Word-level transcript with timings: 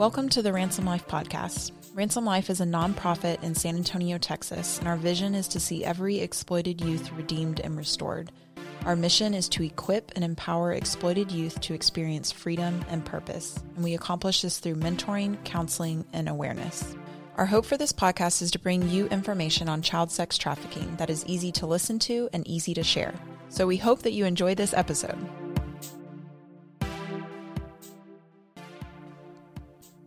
Welcome 0.00 0.30
to 0.30 0.40
the 0.40 0.54
Ransom 0.54 0.86
Life 0.86 1.06
podcast. 1.06 1.72
Ransom 1.92 2.24
Life 2.24 2.48
is 2.48 2.62
a 2.62 2.64
nonprofit 2.64 3.42
in 3.42 3.54
San 3.54 3.76
Antonio, 3.76 4.16
Texas, 4.16 4.78
and 4.78 4.88
our 4.88 4.96
vision 4.96 5.34
is 5.34 5.46
to 5.48 5.60
see 5.60 5.84
every 5.84 6.20
exploited 6.20 6.80
youth 6.80 7.12
redeemed 7.12 7.60
and 7.60 7.76
restored. 7.76 8.32
Our 8.86 8.96
mission 8.96 9.34
is 9.34 9.46
to 9.50 9.62
equip 9.62 10.10
and 10.16 10.24
empower 10.24 10.72
exploited 10.72 11.30
youth 11.30 11.60
to 11.60 11.74
experience 11.74 12.32
freedom 12.32 12.82
and 12.88 13.04
purpose, 13.04 13.62
and 13.74 13.84
we 13.84 13.92
accomplish 13.92 14.40
this 14.40 14.58
through 14.58 14.76
mentoring, 14.76 15.36
counseling, 15.44 16.06
and 16.14 16.30
awareness. 16.30 16.96
Our 17.36 17.44
hope 17.44 17.66
for 17.66 17.76
this 17.76 17.92
podcast 17.92 18.40
is 18.40 18.50
to 18.52 18.58
bring 18.58 18.88
you 18.88 19.06
information 19.08 19.68
on 19.68 19.82
child 19.82 20.10
sex 20.10 20.38
trafficking 20.38 20.96
that 20.96 21.10
is 21.10 21.26
easy 21.26 21.52
to 21.52 21.66
listen 21.66 21.98
to 21.98 22.30
and 22.32 22.48
easy 22.48 22.72
to 22.72 22.82
share. 22.82 23.12
So 23.50 23.66
we 23.66 23.76
hope 23.76 24.00
that 24.04 24.12
you 24.12 24.24
enjoy 24.24 24.54
this 24.54 24.72
episode. 24.72 25.18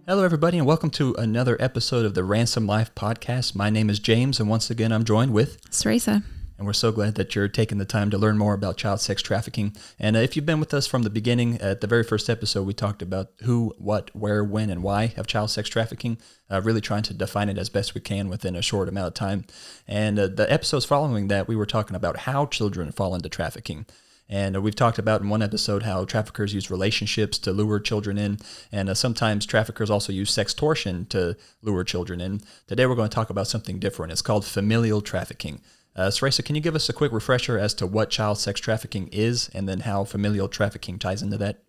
Hello, 0.06 0.26
everybody, 0.26 0.58
and 0.58 0.68
welcome 0.68 0.90
to 0.90 1.14
another 1.14 1.55
episode 1.62 2.05
of 2.05 2.14
the 2.14 2.26
Ransom 2.26 2.68
Life 2.68 2.94
podcast. 2.94 3.55
My 3.55 3.70
name 3.70 3.90
is 3.90 4.00
James, 4.00 4.38
and 4.38 4.50
once 4.50 4.70
again, 4.70 4.91
I'm 4.91 5.05
joined 5.05 5.32
with 5.32 5.62
Sarasa. 5.72 6.23
And 6.58 6.68
we're 6.68 6.73
so 6.73 6.91
glad 6.91 7.16
that 7.16 7.36
you're 7.36 7.48
taking 7.48 7.77
the 7.77 7.86
time 7.86 8.10
to 8.10 8.18
learn 8.18 8.38
more 8.38 8.54
about 8.54 8.76
child 8.76 9.00
sex 9.00 9.22
trafficking. 9.22 9.74
And 9.98 10.18
uh, 10.18 10.20
if 10.20 10.36
you've 10.36 10.46
been 10.46 10.60
with 10.60 10.74
us 10.74 10.88
from 10.88 11.04
the 11.04 11.10
beginning, 11.10 11.55
at 11.62 11.80
the 11.80 11.88
very 11.88 12.04
first 12.04 12.30
episode, 12.30 12.68
we 12.68 12.74
talked 12.74 13.02
about 13.02 13.30
who, 13.44 13.74
what, 13.77 14.13
where, 14.13 14.44
when, 14.44 14.70
and 14.70 14.84
why 14.84 15.13
of 15.16 15.26
child 15.26 15.52
sex 15.52 15.70
trafficking, 15.70 16.18
uh, 16.52 16.62
really 16.62 16.82
trying 16.82 17.04
to 17.04 17.13
define 17.13 17.48
it 17.48 17.58
as 17.58 17.70
best 17.70 17.96
we 17.96 18.02
can 18.02 18.27
within 18.27 18.58
a 18.58 18.62
short 18.62 18.90
amount 18.90 19.08
of 19.08 19.13
time. 19.13 19.46
And 19.88 20.20
uh, 20.20 20.27
the 20.27 20.52
episodes 20.52 20.84
following 20.84 21.30
that, 21.30 21.48
we 21.48 21.55
were 21.55 21.66
talking 21.66 21.96
about 21.96 22.18
how 22.18 22.46
children 22.48 22.91
fall 22.91 23.16
into 23.16 23.30
trafficking. 23.30 23.85
And 24.34 24.55
uh, 24.55 24.62
we've 24.62 24.76
talked 24.76 24.98
about 24.98 25.22
in 25.22 25.30
one 25.30 25.44
episode 25.44 25.84
how 25.84 26.05
traffickers 26.05 26.55
use 26.55 26.72
relationships 26.72 27.38
to 27.38 27.52
lure 27.52 27.80
children 27.80 28.18
in, 28.18 28.40
and 28.72 28.90
uh, 28.90 28.96
sometimes 28.96 29.46
traffickers 29.46 29.91
also 29.91 30.12
use 30.12 30.32
sex 30.32 30.55
sextortion 30.55 31.08
to 31.10 31.38
lure 31.62 31.84
children 31.84 32.20
in. 32.20 32.41
Today 32.66 32.88
we're 32.88 32.96
going 32.96 33.10
to 33.10 33.13
talk 33.13 33.30
about 33.30 33.48
something 33.48 33.77
different. 33.77 34.12
It's 34.12 34.24
called 34.24 34.44
familial 34.44 35.02
trafficking. 35.02 35.62
Uh, 35.96 36.07
Sarasa, 36.07 36.44
can 36.44 36.55
you 36.55 36.62
give 36.62 36.74
us 36.74 36.90
a 36.90 36.94
quick 36.94 37.12
refresher 37.12 37.60
as 37.60 37.76
to 37.76 37.85
what 37.85 38.10
child 38.10 38.40
sex 38.40 38.60
trafficking 38.60 39.07
is 39.12 39.52
and 39.54 39.70
then 39.70 39.82
how 39.82 40.04
familial 40.04 40.48
trafficking 40.48 40.98
ties 40.98 41.22
into 41.22 41.38
that? 41.38 41.60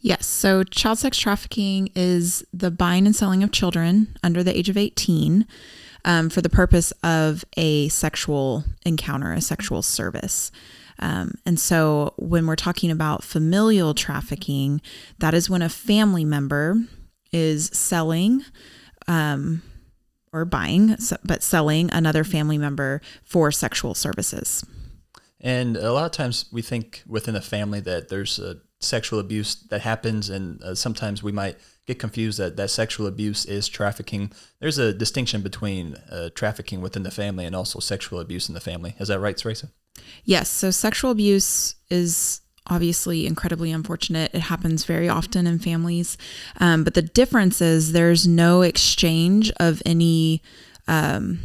Yes. 0.00 0.26
So, 0.26 0.64
child 0.64 1.00
sex 1.00 1.18
trafficking 1.18 1.90
is 1.94 2.42
the 2.50 2.70
buying 2.70 3.04
and 3.04 3.14
selling 3.14 3.42
of 3.42 3.52
children 3.52 4.16
under 4.22 4.42
the 4.42 4.56
age 4.56 4.70
of 4.70 4.78
18 4.78 5.46
um, 6.06 6.30
for 6.30 6.40
the 6.40 6.48
purpose 6.48 6.94
of 7.02 7.44
a 7.58 7.88
sexual 7.88 8.64
encounter, 8.86 9.34
a 9.34 9.42
sexual 9.42 9.82
service. 9.82 10.50
Um, 11.00 11.34
and 11.46 11.58
so 11.58 12.14
when 12.16 12.46
we're 12.46 12.56
talking 12.56 12.90
about 12.90 13.24
familial 13.24 13.94
trafficking, 13.94 14.80
that 15.18 15.34
is 15.34 15.50
when 15.50 15.62
a 15.62 15.68
family 15.68 16.24
member 16.24 16.76
is 17.32 17.66
selling 17.72 18.44
um, 19.08 19.62
or 20.32 20.44
buying, 20.44 20.96
but 21.24 21.42
selling 21.42 21.90
another 21.90 22.24
family 22.24 22.58
member 22.58 23.00
for 23.24 23.50
sexual 23.50 23.94
services. 23.94 24.64
And 25.40 25.76
a 25.76 25.92
lot 25.92 26.04
of 26.04 26.12
times 26.12 26.46
we 26.52 26.62
think 26.62 27.02
within 27.06 27.34
a 27.34 27.40
family 27.40 27.80
that 27.80 28.08
there's 28.08 28.38
a 28.38 28.58
sexual 28.80 29.18
abuse 29.18 29.54
that 29.70 29.80
happens, 29.80 30.28
and 30.28 30.62
uh, 30.62 30.74
sometimes 30.74 31.22
we 31.22 31.32
might 31.32 31.56
get 31.86 31.98
confused 31.98 32.38
that 32.38 32.56
that 32.56 32.70
sexual 32.70 33.06
abuse 33.06 33.46
is 33.46 33.68
trafficking. 33.68 34.32
There's 34.60 34.78
a 34.78 34.92
distinction 34.92 35.40
between 35.40 35.96
uh, 36.10 36.30
trafficking 36.34 36.80
within 36.80 37.02
the 37.02 37.10
family 37.10 37.46
and 37.46 37.56
also 37.56 37.78
sexual 37.80 38.20
abuse 38.20 38.48
in 38.48 38.54
the 38.54 38.60
family. 38.60 38.94
Is 38.98 39.08
that 39.08 39.20
right, 39.20 39.36
Sarasa? 39.36 39.70
Yes. 40.24 40.48
So 40.50 40.70
sexual 40.70 41.10
abuse 41.10 41.74
is 41.88 42.40
obviously 42.66 43.26
incredibly 43.26 43.72
unfortunate. 43.72 44.30
It 44.34 44.42
happens 44.42 44.84
very 44.84 45.08
often 45.08 45.46
in 45.46 45.58
families. 45.58 46.16
Um, 46.58 46.84
but 46.84 46.94
the 46.94 47.02
difference 47.02 47.60
is 47.60 47.92
there's 47.92 48.26
no 48.26 48.62
exchange 48.62 49.50
of 49.58 49.82
any 49.84 50.42
um, 50.86 51.40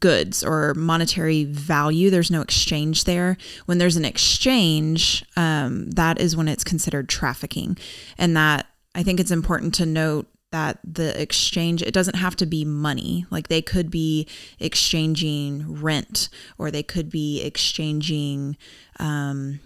goods 0.00 0.44
or 0.44 0.74
monetary 0.74 1.44
value. 1.44 2.10
There's 2.10 2.30
no 2.30 2.42
exchange 2.42 3.04
there. 3.04 3.38
When 3.66 3.78
there's 3.78 3.96
an 3.96 4.04
exchange, 4.04 5.24
um, 5.36 5.90
that 5.92 6.20
is 6.20 6.36
when 6.36 6.48
it's 6.48 6.64
considered 6.64 7.08
trafficking. 7.08 7.78
And 8.18 8.36
that 8.36 8.66
I 8.94 9.02
think 9.02 9.20
it's 9.20 9.30
important 9.30 9.74
to 9.74 9.86
note 9.86 10.26
that 10.50 10.78
the 10.82 11.20
exchange 11.20 11.82
it 11.82 11.92
doesn't 11.92 12.16
have 12.16 12.36
to 12.36 12.46
be 12.46 12.64
money. 12.64 13.26
Like 13.30 13.48
they 13.48 13.62
could 13.62 13.90
be 13.90 14.26
exchanging 14.58 15.80
rent 15.80 16.28
or 16.56 16.70
they 16.70 16.82
could 16.82 17.10
be 17.10 17.42
exchanging 17.42 18.56
um, 18.98 19.60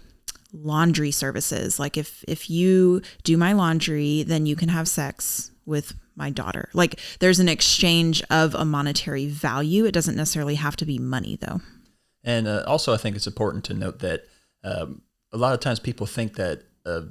laundry 0.51 1.11
services. 1.11 1.79
Like 1.79 1.97
if 1.97 2.23
if 2.27 2.49
you 2.49 3.01
do 3.23 3.37
my 3.37 3.53
laundry 3.53 4.23
then 4.23 4.45
you 4.45 4.55
can 4.55 4.69
have 4.69 4.87
sex 4.87 5.51
with 5.65 5.93
my 6.15 6.29
daughter. 6.29 6.69
Like 6.73 6.99
there's 7.19 7.39
an 7.39 7.49
exchange 7.49 8.21
of 8.29 8.53
a 8.53 8.65
monetary 8.65 9.27
value. 9.27 9.85
It 9.85 9.93
doesn't 9.93 10.15
necessarily 10.15 10.55
have 10.55 10.75
to 10.77 10.85
be 10.85 10.99
money 10.99 11.37
though. 11.39 11.61
And 12.23 12.47
uh, 12.47 12.63
also 12.67 12.93
i 12.93 12.97
think 12.97 13.15
it's 13.15 13.27
important 13.27 13.65
to 13.65 13.73
note 13.73 13.99
that 13.99 14.23
um, 14.63 15.01
a 15.33 15.37
lot 15.37 15.53
of 15.53 15.59
times 15.59 15.79
people 15.79 16.05
think 16.05 16.35
that 16.35 16.61
uh, 16.85 17.01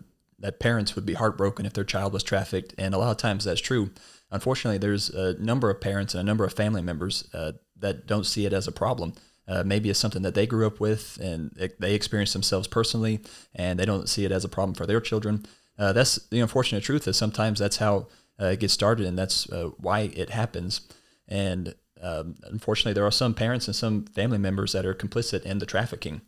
that 0.42 0.60
parents 0.60 0.94
would 0.94 1.06
be 1.06 1.14
heartbroken 1.14 1.64
if 1.64 1.72
their 1.72 1.84
child 1.84 2.12
was 2.12 2.22
trafficked, 2.22 2.74
and 2.76 2.94
a 2.94 2.98
lot 2.98 3.10
of 3.10 3.16
times 3.16 3.44
that's 3.44 3.60
true. 3.60 3.90
Unfortunately, 4.30 4.78
there's 4.78 5.08
a 5.10 5.34
number 5.38 5.70
of 5.70 5.80
parents 5.80 6.14
and 6.14 6.20
a 6.20 6.24
number 6.24 6.44
of 6.44 6.52
family 6.52 6.82
members 6.82 7.28
uh, 7.32 7.52
that 7.78 8.06
don't 8.06 8.26
see 8.26 8.44
it 8.44 8.52
as 8.52 8.68
a 8.68 8.72
problem. 8.72 9.14
Uh, 9.48 9.62
maybe 9.64 9.90
it's 9.90 9.98
something 9.98 10.22
that 10.22 10.34
they 10.34 10.46
grew 10.46 10.66
up 10.66 10.78
with 10.80 11.18
and 11.20 11.50
they 11.78 11.94
experienced 11.94 12.32
themselves 12.32 12.68
personally, 12.68 13.20
and 13.54 13.78
they 13.78 13.84
don't 13.84 14.08
see 14.08 14.24
it 14.24 14.32
as 14.32 14.44
a 14.44 14.48
problem 14.48 14.74
for 14.74 14.86
their 14.86 15.00
children. 15.00 15.44
Uh, 15.78 15.92
that's 15.92 16.16
the 16.28 16.40
unfortunate 16.40 16.82
truth. 16.82 17.08
Is 17.08 17.16
sometimes 17.16 17.58
that's 17.58 17.78
how 17.78 18.08
uh, 18.40 18.46
it 18.46 18.60
gets 18.60 18.72
started, 18.72 19.06
and 19.06 19.18
that's 19.18 19.50
uh, 19.50 19.70
why 19.78 20.00
it 20.14 20.30
happens. 20.30 20.82
And 21.28 21.74
um, 22.02 22.36
unfortunately, 22.44 22.94
there 22.94 23.06
are 23.06 23.12
some 23.12 23.34
parents 23.34 23.66
and 23.66 23.76
some 23.76 24.06
family 24.06 24.38
members 24.38 24.72
that 24.72 24.86
are 24.86 24.94
complicit 24.94 25.42
in 25.42 25.58
the 25.58 25.66
trafficking. 25.66 26.22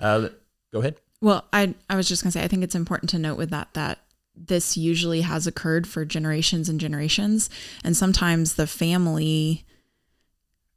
Uh, 0.00 0.28
go 0.72 0.80
ahead. 0.80 0.96
Well, 1.26 1.44
I 1.52 1.74
I 1.90 1.96
was 1.96 2.06
just 2.06 2.22
going 2.22 2.30
to 2.30 2.38
say 2.38 2.44
I 2.44 2.46
think 2.46 2.62
it's 2.62 2.76
important 2.76 3.10
to 3.10 3.18
note 3.18 3.36
with 3.36 3.50
that 3.50 3.74
that 3.74 3.98
this 4.36 4.76
usually 4.76 5.22
has 5.22 5.48
occurred 5.48 5.84
for 5.84 6.04
generations 6.04 6.68
and 6.68 6.78
generations. 6.78 7.50
And 7.82 7.96
sometimes 7.96 8.54
the 8.54 8.68
family 8.68 9.64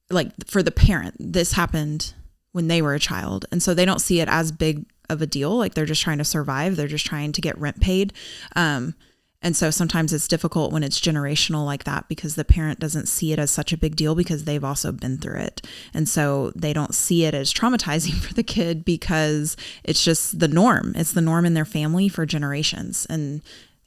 like 0.09 0.31
for 0.47 0.63
the 0.63 0.71
parent 0.71 1.17
this 1.19 1.51
happened 1.51 2.15
when 2.51 2.67
they 2.67 2.81
were 2.81 2.95
a 2.95 2.99
child. 2.99 3.45
And 3.51 3.61
so 3.61 3.75
they 3.75 3.85
don't 3.85 4.01
see 4.01 4.21
it 4.21 4.27
as 4.27 4.51
big 4.51 4.87
of 5.07 5.21
a 5.21 5.27
deal. 5.27 5.55
Like 5.55 5.75
they're 5.75 5.85
just 5.85 6.01
trying 6.01 6.17
to 6.17 6.23
survive. 6.23 6.75
They're 6.77 6.87
just 6.87 7.05
trying 7.05 7.31
to 7.33 7.41
get 7.41 7.55
rent 7.59 7.79
paid. 7.79 8.13
Um, 8.55 8.95
and 9.41 9.55
so 9.55 9.71
sometimes 9.71 10.11
it's 10.11 10.27
difficult 10.27 10.73
when 10.73 10.83
it's 10.83 10.99
generational 10.99 11.65
like 11.65 11.85
that 11.85 12.09
because 12.09 12.35
the 12.35 12.43
parent 12.43 12.79
doesn't 12.79 13.07
see 13.07 13.31
it 13.31 13.39
as 13.39 13.49
such 13.49 13.71
a 13.71 13.77
big 13.77 13.95
deal 13.95 14.13
because 14.13 14.43
they've 14.43 14.63
also 14.63 14.91
been 14.91 15.17
through 15.17 15.39
it. 15.39 15.65
And 15.93 16.09
so 16.09 16.51
they 16.55 16.73
don't 16.73 16.93
see 16.93 17.23
it 17.23 17.33
as 17.33 17.53
traumatizing 17.53 18.13
for 18.21 18.33
the 18.33 18.43
kid 18.43 18.83
because 18.83 19.55
it's 19.83 20.03
just 20.03 20.39
the 20.39 20.49
norm. 20.49 20.93
It's 20.95 21.13
the 21.13 21.21
norm 21.21 21.45
in 21.45 21.53
their 21.53 21.65
family 21.65 22.09
for 22.09 22.25
generations. 22.25 23.05
And 23.09 23.41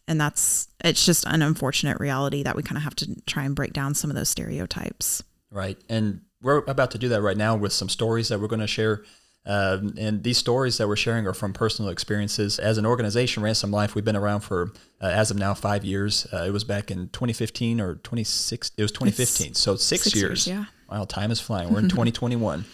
and 0.09 0.21
that's 0.21 0.69
it's 0.83 1.05
just 1.05 1.25
an 1.27 1.43
unfortunate 1.43 2.01
reality 2.01 2.43
that 2.43 2.57
we 2.57 2.63
kind 2.63 2.79
of 2.79 2.83
have 2.83 2.97
to 2.97 3.15
try 3.27 3.45
and 3.45 3.55
break 3.55 3.73
down 3.73 3.95
some 3.95 4.11
of 4.11 4.17
those 4.17 4.31
stereotypes. 4.31 5.23
Right. 5.51 5.79
And 5.89 6.23
we're 6.41 6.65
about 6.67 6.91
to 6.93 6.99
do 6.99 7.11
that 7.11 7.23
right 7.23 7.37
now 7.37 7.57
with 7.57 7.73
some 7.73 7.89
stories 7.91 8.29
that 8.29 8.41
we're 8.41 8.49
going 8.49 8.61
to 8.61 8.67
share 8.67 9.05
um, 9.45 9.95
and 9.99 10.23
these 10.23 10.39
stories 10.39 10.79
that 10.79 10.87
we're 10.87 10.97
sharing 10.97 11.27
are 11.27 11.35
from 11.35 11.53
personal 11.53 11.91
experiences. 11.91 12.59
As 12.59 12.79
an 12.79 12.87
organization, 12.87 13.43
Ransom 13.43 13.73
Life, 13.73 13.95
we've 13.95 14.05
been 14.05 14.17
around 14.17 14.41
for, 14.41 14.73
uh, 15.01 15.07
as 15.07 15.31
of 15.31 15.37
now, 15.37 15.53
five 15.53 15.85
years. 15.85 16.27
Uh, 16.33 16.45
it 16.47 16.53
was 16.53 16.63
back 16.63 16.91
in 16.91 17.09
2015 17.09 17.81
or 17.81 17.97
26. 17.97 18.73
It 18.77 18.83
was 18.83 18.93
2015. 18.93 19.49
It's 19.49 19.61
so 19.61 19.75
six, 19.75 20.05
six 20.05 20.17
years. 20.17 20.47
years. 20.47 20.49
Yeah. 20.49 20.65
Wow, 20.89 21.05
time 21.05 21.31
is 21.31 21.41
flying. 21.41 21.73
We're 21.73 21.81
in 21.81 21.89
2021. 21.89 22.65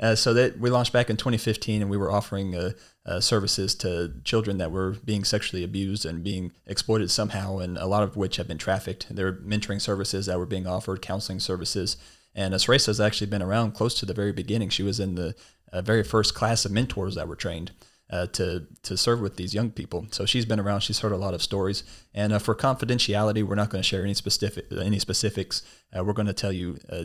Uh, 0.00 0.16
so 0.16 0.34
that 0.34 0.58
we 0.58 0.70
launched 0.70 0.92
back 0.92 1.08
in 1.08 1.16
2015, 1.16 1.82
and 1.82 1.90
we 1.90 1.96
were 1.96 2.10
offering 2.10 2.56
uh, 2.56 2.72
uh, 3.06 3.20
services 3.20 3.76
to 3.76 4.12
children 4.24 4.58
that 4.58 4.72
were 4.72 4.96
being 5.04 5.22
sexually 5.22 5.62
abused 5.62 6.04
and 6.04 6.24
being 6.24 6.50
exploited 6.66 7.08
somehow, 7.12 7.58
and 7.58 7.78
a 7.78 7.86
lot 7.86 8.02
of 8.02 8.16
which 8.16 8.36
have 8.36 8.48
been 8.48 8.58
trafficked. 8.58 9.06
There 9.14 9.26
were 9.26 9.32
mentoring 9.34 9.80
services 9.80 10.26
that 10.26 10.38
were 10.38 10.46
being 10.46 10.66
offered, 10.66 11.00
counseling 11.00 11.38
services. 11.38 11.96
And 12.34 12.54
Sarasa 12.54 12.86
has 12.86 13.00
actually 13.00 13.26
been 13.28 13.42
around 13.42 13.72
close 13.72 13.94
to 14.00 14.06
the 14.06 14.14
very 14.14 14.32
beginning. 14.32 14.70
She 14.70 14.82
was 14.82 14.98
in 14.98 15.14
the 15.14 15.34
uh, 15.72 15.82
very 15.82 16.02
first 16.02 16.34
class 16.34 16.64
of 16.64 16.72
mentors 16.72 17.14
that 17.14 17.28
were 17.28 17.36
trained 17.36 17.72
uh, 18.10 18.26
to 18.26 18.66
to 18.82 18.96
serve 18.96 19.20
with 19.20 19.36
these 19.36 19.54
young 19.54 19.70
people. 19.70 20.06
So 20.10 20.26
she's 20.26 20.44
been 20.44 20.60
around. 20.60 20.80
She's 20.80 21.00
heard 21.00 21.12
a 21.12 21.16
lot 21.16 21.34
of 21.34 21.42
stories. 21.42 21.82
And 22.14 22.32
uh, 22.32 22.38
for 22.38 22.54
confidentiality, 22.54 23.42
we're 23.42 23.54
not 23.54 23.70
going 23.70 23.82
to 23.82 23.88
share 23.88 24.02
any 24.02 24.14
specific 24.14 24.66
any 24.70 24.98
specifics. 24.98 25.62
Uh, 25.96 26.04
we're 26.04 26.12
going 26.12 26.26
to 26.26 26.34
tell 26.34 26.52
you 26.52 26.78
uh, 26.90 27.04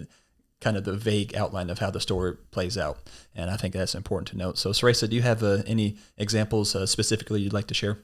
kind 0.60 0.76
of 0.76 0.84
the 0.84 0.96
vague 0.96 1.36
outline 1.36 1.70
of 1.70 1.80
how 1.80 1.92
the 1.92 2.02
story 2.02 2.36
plays 2.52 2.78
out. 2.78 2.98
And 3.34 3.50
I 3.50 3.58
think 3.58 3.74
that's 3.74 3.96
important 3.96 4.28
to 4.30 4.38
note. 4.38 4.58
So 4.58 4.72
Sarasa, 4.72 5.10
do 5.10 5.16
you 5.16 5.22
have 5.22 5.44
uh, 5.44 5.64
any 5.66 5.98
examples 6.18 6.76
specifically 6.90 7.42
you'd 7.42 7.54
like 7.54 7.68
to 7.68 7.74
share? 7.74 8.00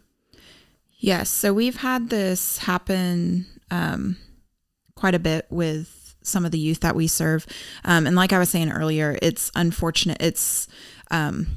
Yes. 0.98 1.30
So 1.30 1.51
we've 1.51 1.77
had 1.77 2.09
this 2.09 2.59
happen 2.59 3.48
um, 3.69 4.16
quite 4.95 5.16
a 5.16 5.19
bit 5.19 5.48
with 5.50 6.02
some 6.23 6.45
of 6.45 6.51
the 6.51 6.59
youth 6.59 6.79
that 6.81 6.95
we 6.95 7.07
serve. 7.07 7.45
Um, 7.85 8.07
and 8.07 8.15
like 8.15 8.33
I 8.33 8.39
was 8.39 8.49
saying 8.49 8.71
earlier, 8.71 9.17
it's 9.21 9.51
unfortunate. 9.55 10.17
It's 10.21 10.67
um, 11.11 11.47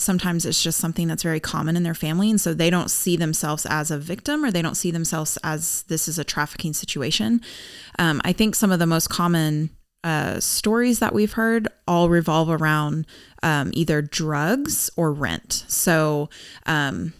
sometimes 0.00 0.46
it's 0.46 0.62
just 0.62 0.78
something 0.78 1.08
that's 1.08 1.22
very 1.22 1.40
common 1.40 1.76
in 1.76 1.82
their 1.82 1.94
family. 1.94 2.30
And 2.30 2.40
so 2.40 2.54
they 2.54 2.70
don't 2.70 2.90
see 2.90 3.16
themselves 3.16 3.66
as 3.66 3.90
a 3.90 3.98
victim 3.98 4.44
or 4.44 4.50
they 4.50 4.62
don't 4.62 4.76
see 4.76 4.90
themselves 4.90 5.38
as 5.44 5.82
this 5.88 6.08
is 6.08 6.18
a 6.18 6.24
trafficking 6.24 6.72
situation. 6.72 7.40
Um, 7.98 8.20
I 8.24 8.32
think 8.32 8.54
some 8.54 8.72
of 8.72 8.78
the 8.78 8.86
most 8.86 9.08
common 9.08 9.70
uh, 10.02 10.40
stories 10.40 10.98
that 11.00 11.12
we've 11.12 11.34
heard 11.34 11.68
all 11.86 12.08
revolve 12.08 12.48
around 12.48 13.06
um, 13.42 13.70
either 13.74 14.00
drugs 14.00 14.90
or 14.96 15.12
rent. 15.12 15.64
So 15.68 16.30
um, 16.66 17.12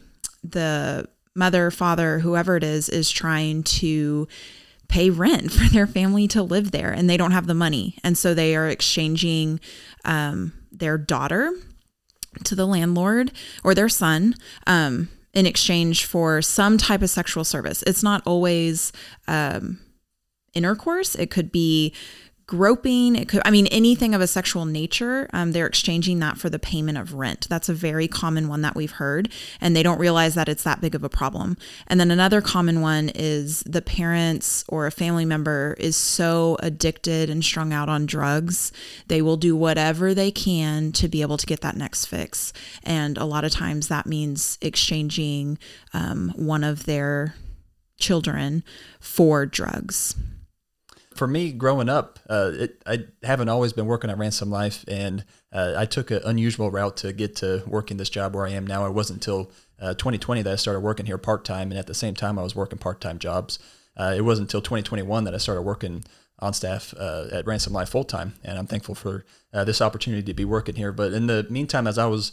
the 0.43 1.09
mother, 1.35 1.71
father, 1.71 2.21
whoever 2.21 2.57
it 2.57 2.65
is, 2.65 2.89
is 2.89 3.11
trying 3.11 3.63
to 3.65 4.27
pay 4.91 5.09
rent 5.09 5.53
for 5.53 5.69
their 5.73 5.87
family 5.87 6.29
to 6.29 6.43
live 6.43 6.71
there 6.71 6.91
and 6.91 7.09
they 7.09 7.17
don't 7.17 7.31
have 7.33 7.47
the 7.47 7.55
money. 7.55 7.97
And 8.05 8.19
so 8.19 8.35
they 8.35 8.55
are 8.57 8.69
exchanging 8.69 9.61
um, 10.05 10.53
their 10.71 10.99
daughter 10.99 11.53
to 12.45 12.55
the 12.55 12.67
landlord 12.67 13.33
or 13.65 13.75
their 13.75 13.89
son 13.89 14.35
um, 14.67 15.09
in 15.33 15.47
exchange 15.47 16.05
for 16.05 16.43
some 16.43 16.77
type 16.77 17.03
of 17.03 17.11
sexual 17.11 17.45
service. 17.45 17.83
It's 17.87 18.03
not 18.03 18.23
always 18.27 18.93
um, 19.27 19.79
intercourse, 20.55 21.15
it 21.15 21.31
could 21.31 21.53
be 21.53 21.95
groping 22.51 23.15
it 23.15 23.29
could 23.29 23.41
i 23.45 23.51
mean 23.51 23.69
anything 23.69 24.13
of 24.13 24.21
a 24.21 24.27
sexual 24.27 24.65
nature 24.65 25.31
um, 25.33 25.53
they're 25.53 25.67
exchanging 25.67 26.19
that 26.19 26.37
for 26.37 26.51
the 26.51 26.59
payment 26.59 26.99
of 26.99 27.15
rent. 27.15 27.47
That's 27.49 27.69
a 27.69 27.75
very 27.75 28.09
common 28.09 28.49
one 28.49 28.63
that 28.63 28.75
we've 28.75 28.93
heard 28.93 29.31
and 29.61 29.75
they 29.75 29.83
don't 29.83 29.99
realize 29.99 30.35
that 30.35 30.49
it's 30.49 30.63
that 30.65 30.81
big 30.81 30.95
of 30.95 31.05
a 31.05 31.09
problem. 31.09 31.57
And 31.87 32.01
then 32.01 32.11
another 32.11 32.41
common 32.41 32.81
one 32.81 33.11
is 33.15 33.61
the 33.61 33.83
parents 33.83 34.65
or 34.69 34.87
a 34.87 34.91
family 34.91 35.25
member 35.25 35.77
is 35.79 35.97
so 35.97 36.57
addicted 36.61 37.31
and 37.31 37.45
strung 37.45 37.73
out 37.73 37.89
on 37.89 38.07
drugs 38.07 38.73
they 39.07 39.23
will 39.23 39.37
do 39.37 39.57
whatever 39.57 40.15
they 40.15 40.31
can 40.31 40.93
to 40.93 41.09
be 41.09 41.23
able 41.23 41.37
to 41.37 41.47
get 41.47 41.61
that 41.61 41.77
next 41.77 42.07
fix. 42.07 42.53
And 42.83 43.17
a 43.19 43.25
lot 43.25 43.45
of 43.45 43.53
times 43.53 43.89
that 43.89 44.07
means 44.07 44.59
exchanging 44.61 45.59
um, 45.93 46.33
one 46.37 46.65
of 46.65 46.87
their 46.87 47.35
children 47.99 48.65
for 48.99 49.47
drugs 49.47 50.15
for 51.21 51.27
me 51.27 51.53
growing 51.53 51.91
up, 51.91 52.19
uh, 52.31 52.51
it, 52.55 52.83
I 52.87 53.01
haven't 53.23 53.51
always 53.51 53.75
been 53.75 53.85
working 53.85 54.09
at 54.09 54.17
Ransom 54.17 54.51
Life, 54.51 54.87
and 54.89 55.23
uh, 55.53 55.75
I 55.77 55.85
took 55.85 56.11
an 56.11 56.23
unusual 56.25 56.71
route 56.71 56.97
to 56.97 57.13
get 57.13 57.37
to 57.37 57.63
working 57.67 57.99
this 57.99 58.09
job 58.09 58.35
where 58.35 58.47
I 58.47 58.53
am 58.53 58.67
now. 58.67 58.87
It 58.87 58.95
wasn't 58.95 59.19
until 59.19 59.53
uh, 59.79 59.93
2020 59.93 60.41
that 60.41 60.51
I 60.51 60.57
started 60.57 60.81
working 60.81 61.05
here 61.05 61.19
part 61.19 61.45
time, 61.45 61.73
and 61.73 61.79
at 61.79 61.87
the 61.87 61.93
same 61.93 62.15
time, 62.15 62.39
I 62.39 62.43
was 62.43 62.57
working 62.57 62.79
part 62.79 63.03
time 63.03 63.19
jobs. 63.19 63.59
Uh, 63.99 64.15
it 64.17 64.23
wasn't 64.23 64.49
until 64.49 64.63
2021 64.63 65.25
that 65.25 65.35
I 65.35 65.37
started 65.37 65.61
working 65.61 66.05
on 66.39 66.55
staff 66.55 66.95
uh, 66.99 67.27
at 67.31 67.47
Ransom 67.47 67.75
Life 67.75 67.91
full 67.91 68.05
time, 68.05 68.33
and 68.43 68.59
I'm 68.59 68.67
thankful 68.67 68.95
for 68.95 69.27
uh, 69.53 69.65
this 69.65 69.83
opportunity 69.83 70.23
to 70.23 70.33
be 70.33 70.47
working 70.47 70.77
here. 70.77 70.91
But 70.91 71.13
in 71.13 71.27
the 71.27 71.47
meantime, 71.51 71.87
as 71.87 71.99
I 71.99 72.07
was 72.07 72.33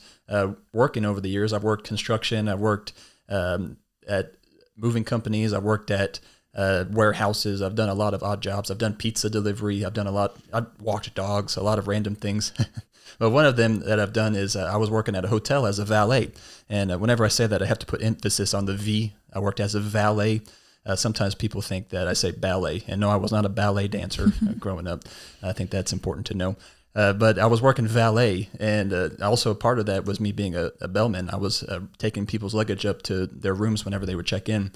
working 0.72 1.04
over 1.04 1.20
the 1.20 1.28
years, 1.28 1.52
I've 1.52 1.66
worked 1.66 1.86
construction, 1.86 2.48
I've 2.48 2.62
worked 2.62 2.94
um, 3.28 3.80
at 4.08 4.36
moving 4.78 5.04
companies, 5.04 5.52
I've 5.52 5.64
worked 5.64 5.92
at 5.92 6.22
uh, 6.58 6.86
warehouses. 6.92 7.62
I've 7.62 7.76
done 7.76 7.90
a 7.90 7.94
lot 7.94 8.14
of 8.14 8.24
odd 8.24 8.42
jobs. 8.42 8.70
I've 8.70 8.80
done 8.80 8.96
pizza 8.96 9.30
delivery. 9.30 9.86
I've 9.86 9.94
done 9.94 10.08
a 10.08 10.12
lot. 10.12 10.36
I 10.52 10.66
walked 10.82 11.14
dogs. 11.14 11.56
A 11.56 11.64
lot 11.64 11.80
of 11.80 11.88
random 11.88 12.16
things. 12.16 12.52
but 13.20 13.30
one 13.30 13.46
of 13.46 13.56
them 13.56 13.80
that 13.82 14.00
I've 14.00 14.14
done 14.14 14.36
is 14.36 14.56
uh, 14.56 14.70
I 14.72 14.78
was 14.78 14.90
working 14.90 15.16
at 15.16 15.24
a 15.24 15.30
hotel 15.30 15.66
as 15.66 15.80
a 15.80 15.86
valet, 15.86 16.32
and 16.68 16.92
uh, 16.92 16.98
whenever 16.98 17.24
I 17.24 17.30
say 17.30 17.48
that, 17.48 17.62
I 17.62 17.68
have 17.68 17.80
to 17.80 17.86
put 17.86 18.02
emphasis 18.02 18.54
on 18.54 18.66
the 18.66 18.74
V. 18.74 19.14
I 19.32 19.40
worked 19.40 19.60
as 19.60 19.76
a 19.76 19.80
valet. 19.80 20.42
Uh, 20.86 20.96
sometimes 20.96 21.36
people 21.36 21.62
think 21.62 21.90
that 21.90 22.08
I 22.08 22.14
say 22.14 22.32
ballet, 22.32 22.84
and 22.88 23.00
no, 23.02 23.10
I 23.10 23.18
was 23.18 23.32
not 23.32 23.46
a 23.46 23.50
ballet 23.50 23.88
dancer 23.88 24.32
uh, 24.50 24.54
growing 24.54 24.88
up. 24.88 25.04
I 25.44 25.54
think 25.54 25.70
that's 25.70 25.94
important 25.94 26.26
to 26.28 26.34
know. 26.34 26.56
Uh, 26.96 27.14
but 27.14 27.38
I 27.38 27.46
was 27.46 27.62
working 27.62 27.86
valet, 27.86 28.50
and 28.60 28.92
uh, 28.92 29.10
also 29.22 29.54
part 29.54 29.78
of 29.78 29.86
that 29.86 30.06
was 30.06 30.20
me 30.20 30.32
being 30.32 30.56
a, 30.56 30.72
a 30.82 30.88
bellman. 30.88 31.30
I 31.30 31.36
was 31.36 31.62
uh, 31.62 31.82
taking 32.00 32.26
people's 32.26 32.56
luggage 32.56 32.88
up 32.88 33.04
to 33.04 33.28
their 33.28 33.54
rooms 33.54 33.86
whenever 33.86 34.08
they 34.08 34.16
would 34.16 34.26
check 34.26 34.50
in. 34.50 34.72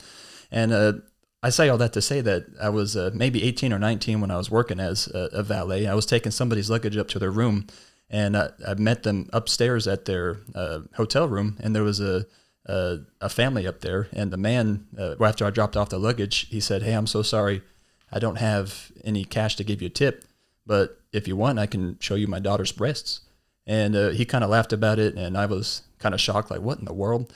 And 0.51 0.71
uh, 0.71 0.93
I 1.43 1.49
say 1.49 1.69
all 1.69 1.77
that 1.79 1.93
to 1.93 2.01
say 2.01 2.21
that 2.21 2.45
I 2.61 2.69
was 2.69 2.95
uh, 2.95 3.09
maybe 3.13 3.43
18 3.43 3.73
or 3.73 3.79
19 3.79 4.21
when 4.21 4.29
I 4.31 4.37
was 4.37 4.51
working 4.51 4.79
as 4.79 5.07
a, 5.07 5.29
a, 5.33 5.43
valet. 5.43 5.87
I 5.87 5.95
was 5.95 6.05
taking 6.05 6.31
somebody's 6.31 6.69
luggage 6.69 6.97
up 6.97 7.07
to 7.09 7.19
their 7.19 7.31
room, 7.31 7.65
and 8.09 8.37
I, 8.37 8.49
I 8.67 8.75
met 8.75 9.03
them 9.03 9.27
upstairs 9.33 9.87
at 9.87 10.05
their 10.05 10.37
uh, 10.53 10.81
hotel 10.93 11.27
room, 11.27 11.57
and 11.59 11.75
there 11.75 11.83
was 11.83 11.99
a, 11.99 12.27
a, 12.67 12.99
a 13.21 13.29
family 13.29 13.65
up 13.65 13.81
there. 13.81 14.07
And 14.13 14.31
the 14.31 14.37
man, 14.37 14.85
uh, 14.97 15.15
after 15.23 15.45
I 15.45 15.49
dropped 15.49 15.75
off 15.75 15.89
the 15.89 15.97
luggage, 15.97 16.47
he 16.49 16.59
said, 16.59 16.83
"Hey, 16.83 16.93
I'm 16.93 17.07
so 17.07 17.23
sorry, 17.23 17.63
I 18.11 18.19
don't 18.19 18.37
have 18.37 18.91
any 19.03 19.25
cash 19.25 19.55
to 19.55 19.63
give 19.63 19.81
you 19.81 19.87
a 19.87 19.91
tip, 19.91 20.25
but 20.67 20.99
if 21.11 21.27
you 21.27 21.35
want, 21.35 21.57
I 21.57 21.65
can 21.65 21.97
show 21.99 22.15
you 22.15 22.27
my 22.27 22.39
daughter's 22.39 22.71
breasts." 22.71 23.21
And 23.65 23.95
uh, 23.95 24.09
he 24.09 24.25
kind 24.25 24.43
of 24.43 24.51
laughed 24.51 24.73
about 24.73 24.99
it, 24.99 25.15
and 25.15 25.35
I 25.35 25.47
was 25.47 25.81
kind 25.97 26.13
of 26.13 26.21
shocked, 26.21 26.51
like, 26.51 26.61
"What 26.61 26.77
in 26.77 26.85
the 26.85 26.93
world? 26.93 27.33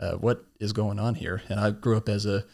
Uh, 0.00 0.12
what 0.12 0.46
is 0.58 0.72
going 0.72 0.98
on 0.98 1.16
here?" 1.16 1.42
And 1.50 1.60
I 1.60 1.70
grew 1.70 1.98
up 1.98 2.08
as 2.08 2.24
a 2.24 2.44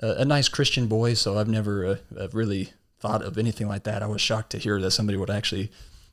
a, 0.00 0.24
nice 0.24 0.48
Christian 0.48 0.86
boy, 0.86 1.14
so 1.14 1.38
I've 1.38 1.48
never 1.48 1.98
uh, 2.18 2.28
really 2.32 2.72
thought 3.00 3.22
of 3.22 3.38
anything 3.38 3.68
like 3.68 3.84
that. 3.84 4.02
I 4.02 4.06
was 4.06 4.20
shocked 4.20 4.50
to 4.50 4.58
hear 4.58 4.80
that 4.80 4.90
somebody 4.90 5.18
would 5.18 5.30
actually 5.30 5.70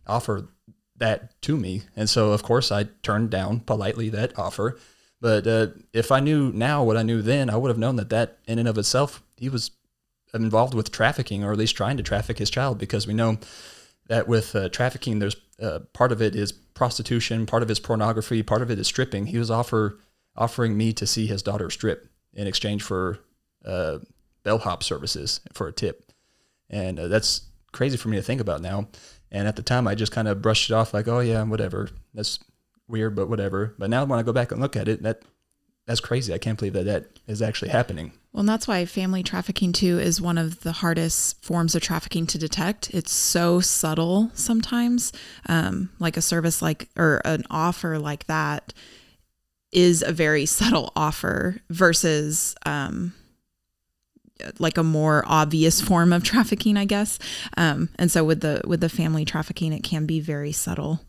offer 0.07 0.47
that 0.97 1.39
to 1.41 1.57
me, 1.57 1.83
and 1.95 2.09
so 2.09 2.31
of 2.31 2.43
course 2.43 2.71
I 2.71 2.85
turned 3.03 3.29
down 3.29 3.61
politely 3.61 4.09
that 4.09 4.37
offer. 4.37 4.77
But 5.21 5.47
uh, 5.47 5.67
if 5.93 6.11
I 6.11 6.19
knew 6.19 6.51
now 6.51 6.83
what 6.83 6.97
I 6.97 7.03
knew 7.03 7.21
then, 7.21 7.49
I 7.49 7.57
would 7.57 7.69
have 7.69 7.77
known 7.77 7.95
that 7.97 8.09
that 8.09 8.37
in 8.45 8.59
and 8.59 8.67
of 8.67 8.77
itself 8.77 9.23
he 9.37 9.49
was 9.49 9.71
involved 10.33 10.73
with 10.73 10.91
trafficking, 10.91 11.43
or 11.43 11.51
at 11.51 11.57
least 11.57 11.75
trying 11.75 11.97
to 11.97 12.03
traffic 12.03 12.37
his 12.37 12.49
child, 12.49 12.77
because 12.77 13.07
we 13.07 13.13
know 13.13 13.37
that 14.07 14.27
with 14.27 14.55
uh, 14.55 14.69
trafficking, 14.69 15.19
there's 15.19 15.35
uh, 15.61 15.79
part 15.93 16.11
of 16.11 16.21
it 16.21 16.35
is 16.35 16.51
prostitution, 16.51 17.45
part 17.45 17.63
of 17.63 17.69
it 17.69 17.73
is 17.73 17.79
pornography, 17.79 18.43
part 18.43 18.61
of 18.61 18.69
it 18.69 18.77
is 18.77 18.87
stripping. 18.87 19.27
He 19.27 19.37
was 19.37 19.49
offer 19.49 19.97
offering 20.35 20.77
me 20.77 20.91
to 20.93 21.07
see 21.07 21.27
his 21.27 21.41
daughter 21.41 21.69
strip 21.69 22.09
in 22.33 22.45
exchange 22.45 22.83
for 22.83 23.19
uh, 23.65 23.99
bellhop 24.43 24.83
services 24.83 25.41
for 25.53 25.67
a 25.67 25.73
tip, 25.73 26.11
and 26.69 26.99
uh, 26.99 27.07
that's 27.07 27.41
crazy 27.71 27.97
for 27.97 28.09
me 28.09 28.17
to 28.17 28.23
think 28.23 28.41
about 28.41 28.61
now. 28.61 28.87
And 29.31 29.47
at 29.47 29.55
the 29.55 29.63
time, 29.63 29.87
I 29.87 29.95
just 29.95 30.11
kind 30.11 30.27
of 30.27 30.41
brushed 30.41 30.69
it 30.69 30.73
off 30.73 30.93
like, 30.93 31.07
"Oh 31.07 31.19
yeah, 31.19 31.43
whatever. 31.43 31.89
That's 32.13 32.39
weird, 32.87 33.15
but 33.15 33.29
whatever." 33.29 33.75
But 33.77 33.89
now, 33.89 34.05
when 34.05 34.19
I 34.19 34.23
go 34.23 34.33
back 34.33 34.51
and 34.51 34.61
look 34.61 34.75
at 34.75 34.87
it, 34.87 35.03
that 35.03 35.23
that's 35.85 35.99
crazy. 35.99 36.33
I 36.33 36.37
can't 36.37 36.57
believe 36.57 36.73
that 36.73 36.85
that 36.85 37.19
is 37.27 37.41
actually 37.41 37.69
happening. 37.69 38.11
Well, 38.31 38.41
and 38.41 38.49
that's 38.49 38.67
why 38.67 38.85
family 38.85 39.23
trafficking 39.23 39.71
too 39.71 39.99
is 39.99 40.19
one 40.19 40.37
of 40.37 40.61
the 40.61 40.71
hardest 40.71 41.43
forms 41.43 41.75
of 41.75 41.81
trafficking 41.81 42.25
to 42.27 42.37
detect. 42.37 42.89
It's 42.93 43.13
so 43.13 43.59
subtle 43.59 44.31
sometimes. 44.33 45.13
Um, 45.47 45.89
like 45.99 46.17
a 46.17 46.21
service 46.21 46.61
like 46.61 46.89
or 46.97 47.21
an 47.23 47.43
offer 47.49 47.99
like 47.99 48.25
that 48.25 48.73
is 49.71 50.01
a 50.01 50.11
very 50.11 50.45
subtle 50.47 50.91
offer 50.95 51.61
versus 51.69 52.55
um, 52.65 53.13
like 54.59 54.77
a 54.77 54.83
more 54.83 55.23
obvious 55.27 55.81
form 55.81 56.13
of 56.13 56.23
trafficking, 56.23 56.77
I 56.77 56.85
guess. 56.85 57.19
Um, 57.57 57.89
and 57.97 58.11
so 58.11 58.23
with 58.23 58.41
the 58.41 58.61
with 58.65 58.81
the 58.81 58.89
family 58.89 59.25
trafficking, 59.25 59.73
it 59.73 59.83
can 59.83 60.05
be 60.05 60.19
very 60.19 60.51
subtle. 60.51 61.01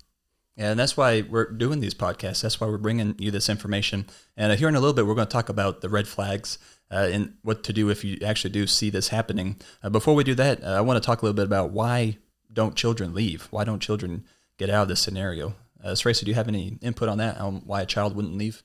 Yeah, 0.56 0.70
and 0.70 0.80
that's 0.80 0.96
why 0.96 1.22
we're 1.22 1.50
doing 1.50 1.80
these 1.80 1.94
podcasts. 1.94 2.40
That's 2.40 2.60
why 2.60 2.66
we're 2.66 2.78
bringing 2.78 3.14
you 3.18 3.30
this 3.30 3.50
information. 3.50 4.06
And 4.38 4.52
uh, 4.52 4.56
here 4.56 4.68
in 4.68 4.74
a 4.74 4.80
little 4.80 4.94
bit, 4.94 5.06
we're 5.06 5.14
going 5.14 5.26
to 5.26 5.32
talk 5.32 5.50
about 5.50 5.82
the 5.82 5.90
red 5.90 6.08
flags 6.08 6.58
uh, 6.90 7.08
and 7.12 7.34
what 7.42 7.62
to 7.64 7.74
do 7.74 7.90
if 7.90 8.04
you 8.04 8.18
actually 8.24 8.50
do 8.50 8.66
see 8.66 8.88
this 8.88 9.08
happening. 9.08 9.60
Uh, 9.82 9.90
before 9.90 10.14
we 10.14 10.24
do 10.24 10.34
that, 10.36 10.64
uh, 10.64 10.68
I 10.68 10.80
want 10.80 11.02
to 11.02 11.06
talk 11.06 11.20
a 11.20 11.26
little 11.26 11.36
bit 11.36 11.44
about 11.44 11.72
why 11.72 12.16
don't 12.50 12.74
children 12.74 13.12
leave? 13.12 13.48
Why 13.50 13.64
don't 13.64 13.80
children 13.80 14.24
get 14.56 14.70
out 14.70 14.84
of 14.84 14.88
this 14.88 15.00
scenario? 15.00 15.54
Uh, 15.84 15.94
Tracy, 15.94 16.24
do 16.24 16.30
you 16.30 16.36
have 16.36 16.48
any 16.48 16.78
input 16.80 17.10
on 17.10 17.18
that? 17.18 17.38
On 17.38 17.56
why 17.66 17.82
a 17.82 17.86
child 17.86 18.16
wouldn't 18.16 18.38
leave? 18.38 18.62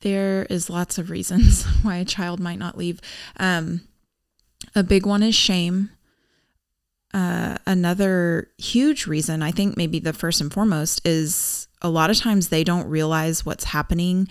There 0.00 0.44
is 0.44 0.70
lots 0.70 0.98
of 0.98 1.10
reasons 1.10 1.64
why 1.82 1.96
a 1.96 2.04
child 2.04 2.40
might 2.40 2.58
not 2.58 2.78
leave. 2.78 3.00
Um, 3.38 3.82
a 4.74 4.82
big 4.82 5.06
one 5.06 5.22
is 5.22 5.34
shame. 5.34 5.90
Uh, 7.14 7.56
another 7.66 8.48
huge 8.58 9.06
reason, 9.06 9.42
I 9.42 9.50
think 9.50 9.76
maybe 9.76 9.98
the 9.98 10.12
first 10.12 10.40
and 10.40 10.52
foremost, 10.52 11.00
is 11.06 11.68
a 11.80 11.88
lot 11.88 12.10
of 12.10 12.18
times 12.18 12.48
they 12.48 12.64
don't 12.64 12.88
realize 12.88 13.46
what's 13.46 13.64
happening 13.64 14.28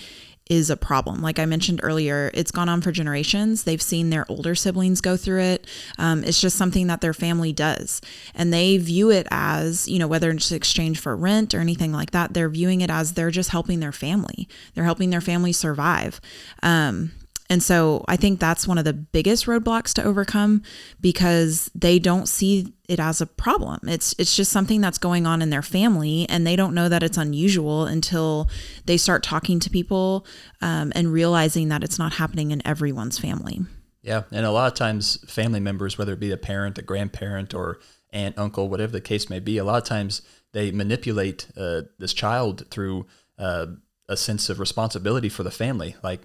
is 0.50 0.70
a 0.70 0.78
problem. 0.78 1.22
Like 1.22 1.40
I 1.40 1.46
mentioned 1.46 1.80
earlier, 1.84 2.32
it's 2.34 2.52
gone 2.52 2.70
on 2.70 2.82
for 2.82 2.92
generations. 2.92 3.64
They've 3.64 3.82
seen 3.82 4.10
their 4.10 4.26
older 4.30 4.56
siblings 4.56 5.02
go 5.02 5.18
through 5.18 5.42
it. 5.42 5.68
Um, 5.98 6.24
it's 6.24 6.42
just 6.42 6.58
something 6.58 6.88
that 6.88 7.02
their 7.02 7.14
family 7.14 7.54
does. 7.54 8.02
And 8.34 8.54
they 8.54 8.78
view 8.78 9.10
it 9.12 9.28
as, 9.32 9.88
you 9.88 10.00
know, 10.00 10.08
whether 10.08 10.32
it's 10.32 10.52
exchange 10.52 11.00
for 11.00 11.16
rent 11.16 11.54
or 11.54 11.60
anything 11.60 11.92
like 11.92 12.12
that, 12.12 12.34
they're 12.34 12.50
viewing 12.50 12.82
it 12.82 12.90
as 12.90 13.14
they're 13.14 13.32
just 13.32 13.50
helping 13.50 13.80
their 13.80 13.92
family. 13.92 14.48
They're 14.74 14.84
helping 14.84 15.10
their 15.10 15.22
family 15.22 15.54
survive. 15.54 16.22
Um, 16.64 17.12
and 17.50 17.64
so 17.64 18.04
I 18.08 18.18
think 18.18 18.40
that's 18.40 18.68
one 18.68 18.78
of 18.78 18.86
the 18.86 18.94
biggest 18.94 19.46
roadblocks 19.46 19.94
to 19.94 20.04
overcome 20.04 20.64
because 21.00 21.72
they 21.74 21.98
don't 21.98 22.28
see 22.28 22.74
it 22.90 23.00
as 23.00 23.22
a 23.22 23.26
problem. 23.26 23.80
It's 23.88 24.14
it's 24.18 24.36
just 24.36 24.52
something 24.52 24.82
that's 24.82 24.98
going 24.98 25.26
on 25.26 25.42
in 25.42 25.50
their 25.50 25.62
family, 25.62 26.26
and 26.30 26.46
they 26.46 26.56
don't 26.56 26.74
know 26.74 26.90
that 26.90 27.04
it's 27.04 27.18
unusual 27.18 27.86
until 27.86 28.50
they 28.86 28.98
start 28.98 29.24
talking 29.24 29.60
to 29.62 29.70
people 29.70 30.26
um, 30.62 30.92
and 30.96 31.12
realizing 31.12 31.70
that 31.70 31.84
it's 31.84 32.00
not 32.00 32.14
happening 32.14 32.52
in 32.52 32.66
everyone's 32.68 33.18
family. 33.18 33.62
Yeah, 34.02 34.24
and 34.32 34.46
a 34.46 34.52
lot 34.52 34.72
of 34.72 34.78
times 34.78 35.18
family 35.30 35.60
members, 35.60 35.98
whether 35.98 36.14
it 36.14 36.20
be 36.20 36.32
a 36.32 36.38
parent, 36.38 36.78
a 36.78 36.82
grandparent, 36.82 37.54
or 37.54 37.80
aunt, 38.12 38.38
uncle, 38.38 38.70
whatever 38.70 38.92
the 38.92 39.02
case 39.02 39.30
may 39.30 39.40
be, 39.40 39.58
a 39.58 39.64
lot 39.64 39.82
of 39.82 39.88
times 39.88 40.22
they 40.54 40.72
manipulate 40.72 41.48
uh, 41.58 41.82
this 41.98 42.14
child 42.14 42.66
through 42.72 43.06
uh, 43.38 43.68
a 44.10 44.18
sense 44.18 44.50
of 44.50 44.60
responsibility 44.60 45.30
for 45.30 45.44
the 45.44 45.52
family. 45.52 45.96
Like 46.02 46.22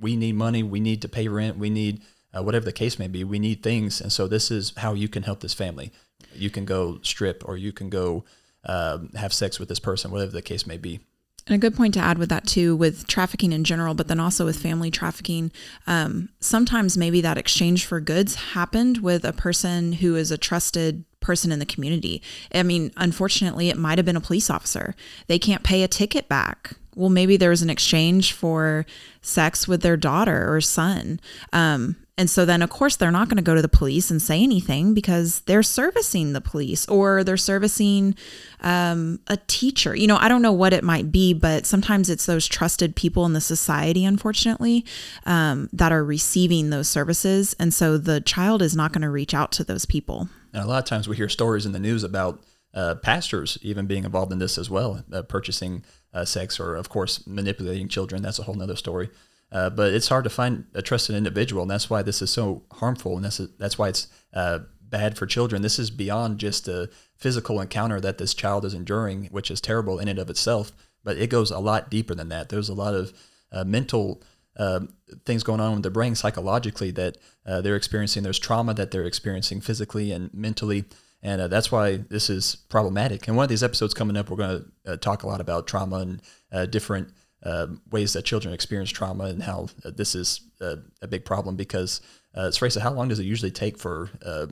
we 0.00 0.16
need 0.16 0.34
money, 0.34 0.62
we 0.62 0.80
need 0.80 1.02
to 1.02 1.08
pay 1.08 1.28
rent, 1.28 1.58
we 1.58 1.70
need 1.70 2.02
uh, 2.36 2.42
whatever 2.42 2.64
the 2.64 2.72
case 2.72 2.98
may 2.98 3.08
be, 3.08 3.24
we 3.24 3.38
need 3.38 3.62
things, 3.62 4.00
and 4.00 4.12
so 4.12 4.26
this 4.26 4.50
is 4.50 4.72
how 4.76 4.94
you 4.94 5.08
can 5.08 5.22
help 5.22 5.40
this 5.40 5.54
family. 5.54 5.92
You 6.34 6.50
can 6.50 6.64
go 6.64 6.98
strip, 7.02 7.42
or 7.46 7.56
you 7.56 7.72
can 7.72 7.90
go 7.90 8.24
um, 8.64 9.10
have 9.14 9.32
sex 9.32 9.58
with 9.58 9.68
this 9.68 9.78
person, 9.78 10.10
whatever 10.10 10.32
the 10.32 10.42
case 10.42 10.66
may 10.66 10.76
be. 10.76 11.00
And 11.46 11.54
a 11.54 11.58
good 11.58 11.76
point 11.76 11.92
to 11.94 12.00
add 12.00 12.16
with 12.16 12.30
that 12.30 12.46
too, 12.46 12.74
with 12.74 13.06
trafficking 13.06 13.52
in 13.52 13.64
general, 13.64 13.92
but 13.92 14.08
then 14.08 14.18
also 14.18 14.46
with 14.46 14.56
family 14.56 14.90
trafficking. 14.90 15.52
Um, 15.86 16.30
sometimes 16.40 16.96
maybe 16.96 17.20
that 17.20 17.36
exchange 17.36 17.84
for 17.84 18.00
goods 18.00 18.34
happened 18.34 18.98
with 18.98 19.24
a 19.24 19.32
person 19.32 19.92
who 19.92 20.16
is 20.16 20.30
a 20.30 20.38
trusted 20.38 21.04
person 21.20 21.52
in 21.52 21.58
the 21.58 21.66
community. 21.66 22.22
I 22.54 22.62
mean, 22.62 22.92
unfortunately, 22.96 23.68
it 23.68 23.76
might 23.76 23.98
have 23.98 24.06
been 24.06 24.16
a 24.16 24.20
police 24.20 24.48
officer. 24.48 24.94
They 25.26 25.38
can't 25.38 25.62
pay 25.62 25.82
a 25.82 25.88
ticket 25.88 26.28
back. 26.28 26.76
Well, 26.96 27.10
maybe 27.10 27.36
there 27.36 27.50
was 27.50 27.62
an 27.62 27.70
exchange 27.70 28.32
for 28.32 28.86
sex 29.22 29.66
with 29.66 29.82
their 29.82 29.96
daughter 29.96 30.54
or 30.54 30.60
son. 30.60 31.20
Um, 31.52 31.96
and 32.16 32.30
so 32.30 32.44
then, 32.44 32.62
of 32.62 32.70
course, 32.70 32.94
they're 32.94 33.10
not 33.10 33.28
going 33.28 33.38
to 33.38 33.42
go 33.42 33.56
to 33.56 33.62
the 33.62 33.68
police 33.68 34.08
and 34.08 34.22
say 34.22 34.40
anything 34.40 34.94
because 34.94 35.40
they're 35.40 35.64
servicing 35.64 36.32
the 36.32 36.40
police 36.40 36.86
or 36.86 37.24
they're 37.24 37.36
servicing 37.36 38.14
um, 38.60 39.18
a 39.26 39.36
teacher. 39.48 39.96
You 39.96 40.06
know, 40.06 40.16
I 40.18 40.28
don't 40.28 40.42
know 40.42 40.52
what 40.52 40.72
it 40.72 40.84
might 40.84 41.10
be, 41.10 41.34
but 41.34 41.66
sometimes 41.66 42.08
it's 42.08 42.26
those 42.26 42.46
trusted 42.46 42.94
people 42.94 43.26
in 43.26 43.32
the 43.32 43.40
society, 43.40 44.04
unfortunately, 44.04 44.84
um, 45.26 45.68
that 45.72 45.90
are 45.90 46.04
receiving 46.04 46.70
those 46.70 46.88
services. 46.88 47.56
And 47.58 47.74
so 47.74 47.98
the 47.98 48.20
child 48.20 48.62
is 48.62 48.76
not 48.76 48.92
going 48.92 49.02
to 49.02 49.10
reach 49.10 49.34
out 49.34 49.50
to 49.52 49.64
those 49.64 49.84
people. 49.84 50.28
And 50.52 50.62
a 50.62 50.66
lot 50.66 50.78
of 50.78 50.84
times 50.84 51.08
we 51.08 51.16
hear 51.16 51.28
stories 51.28 51.66
in 51.66 51.72
the 51.72 51.80
news 51.80 52.04
about 52.04 52.44
uh, 52.74 52.94
pastors 52.96 53.58
even 53.62 53.86
being 53.86 54.04
involved 54.04 54.32
in 54.32 54.38
this 54.38 54.56
as 54.56 54.70
well, 54.70 55.02
uh, 55.12 55.22
purchasing 55.22 55.84
uh, 56.14 56.24
sex 56.24 56.58
or, 56.58 56.74
of 56.74 56.88
course, 56.88 57.26
manipulating 57.26 57.88
children. 57.88 58.22
That's 58.22 58.38
a 58.38 58.44
whole 58.44 58.54
nother 58.54 58.76
story. 58.76 59.10
Uh, 59.52 59.70
but 59.70 59.92
it's 59.92 60.08
hard 60.08 60.24
to 60.24 60.30
find 60.30 60.64
a 60.74 60.82
trusted 60.82 61.14
individual, 61.14 61.62
and 61.62 61.70
that's 61.70 61.90
why 61.90 62.02
this 62.02 62.22
is 62.22 62.30
so 62.30 62.62
harmful, 62.72 63.14
and 63.14 63.24
that's 63.24 63.38
that's 63.58 63.78
why 63.78 63.88
it's 63.88 64.08
uh, 64.32 64.60
bad 64.80 65.16
for 65.16 65.26
children. 65.26 65.62
This 65.62 65.78
is 65.78 65.90
beyond 65.90 66.38
just 66.38 66.66
a 66.66 66.90
physical 67.16 67.60
encounter 67.60 68.00
that 68.00 68.18
this 68.18 68.34
child 68.34 68.64
is 68.64 68.74
enduring, 68.74 69.26
which 69.26 69.50
is 69.50 69.60
terrible 69.60 69.98
in 69.98 70.08
and 70.08 70.18
of 70.18 70.30
itself. 70.30 70.72
But 71.04 71.18
it 71.18 71.30
goes 71.30 71.50
a 71.50 71.58
lot 71.58 71.90
deeper 71.90 72.14
than 72.14 72.30
that. 72.30 72.48
There's 72.48 72.68
a 72.68 72.74
lot 72.74 72.94
of 72.94 73.12
uh, 73.52 73.64
mental 73.64 74.22
uh, 74.56 74.80
things 75.24 75.42
going 75.42 75.60
on 75.60 75.74
with 75.74 75.82
their 75.82 75.90
brain 75.90 76.14
psychologically 76.14 76.90
that 76.92 77.18
uh, 77.46 77.60
they're 77.60 77.76
experiencing. 77.76 78.22
There's 78.22 78.38
trauma 78.38 78.74
that 78.74 78.90
they're 78.90 79.04
experiencing 79.04 79.60
physically 79.60 80.10
and 80.10 80.32
mentally. 80.32 80.84
And 81.24 81.40
uh, 81.40 81.48
that's 81.48 81.72
why 81.72 81.96
this 81.96 82.28
is 82.28 82.54
problematic. 82.68 83.26
And 83.26 83.36
one 83.36 83.44
of 83.44 83.48
these 83.48 83.62
episodes 83.62 83.94
coming 83.94 84.16
up, 84.16 84.28
we're 84.28 84.36
going 84.36 84.64
to 84.84 84.92
uh, 84.92 84.96
talk 84.98 85.22
a 85.22 85.26
lot 85.26 85.40
about 85.40 85.66
trauma 85.66 85.96
and 85.96 86.22
uh, 86.52 86.66
different 86.66 87.08
uh, 87.42 87.66
ways 87.90 88.12
that 88.12 88.26
children 88.26 88.52
experience 88.52 88.90
trauma 88.90 89.24
and 89.24 89.42
how 89.42 89.68
uh, 89.84 89.90
this 89.90 90.14
is 90.14 90.42
a, 90.60 90.76
a, 91.02 91.08
big 91.08 91.24
problem 91.24 91.56
because 91.56 92.02
uh, 92.34 92.50
Sarasa, 92.52 92.80
how 92.80 92.92
long 92.92 93.08
does 93.08 93.18
it 93.18 93.24
usually 93.24 93.50
take 93.50 93.78
for 93.78 94.10
uh, 94.24 94.46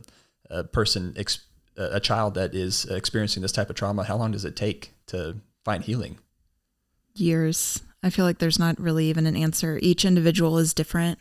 a 0.51 0.65
person, 0.65 1.15
ex- 1.17 1.47
a 1.77 2.01
child 2.01 2.35
that 2.35 2.55
is 2.55 2.85
experiencing 2.87 3.43
this 3.43 3.53
type 3.53 3.71
of 3.71 3.77
trauma, 3.77 4.05
how 4.05 4.17
long 4.17 4.31
does 4.31 4.45
it 4.45 4.57
take 4.57 4.93
to 5.07 5.37
find 5.65 5.85
healing? 5.85 6.19
Years. 7.15 7.83
I 8.03 8.11
feel 8.11 8.25
like 8.25 8.39
there's 8.39 8.59
not 8.59 8.81
really 8.81 9.07
even 9.07 9.27
an 9.27 9.37
answer. 9.37 9.79
Each 9.81 10.05
individual 10.05 10.59
is 10.59 10.75
different, 10.75 11.19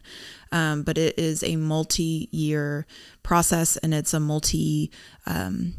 um, 0.51 0.83
but 0.83 0.97
it 0.97 1.17
is 1.17 1.43
a 1.43 1.55
multi 1.55 2.27
year 2.31 2.88
process 3.23 3.77
and 3.77 3.93
it's 3.93 4.13
a 4.13 4.19
multi 4.19 4.91
um, 5.25 5.73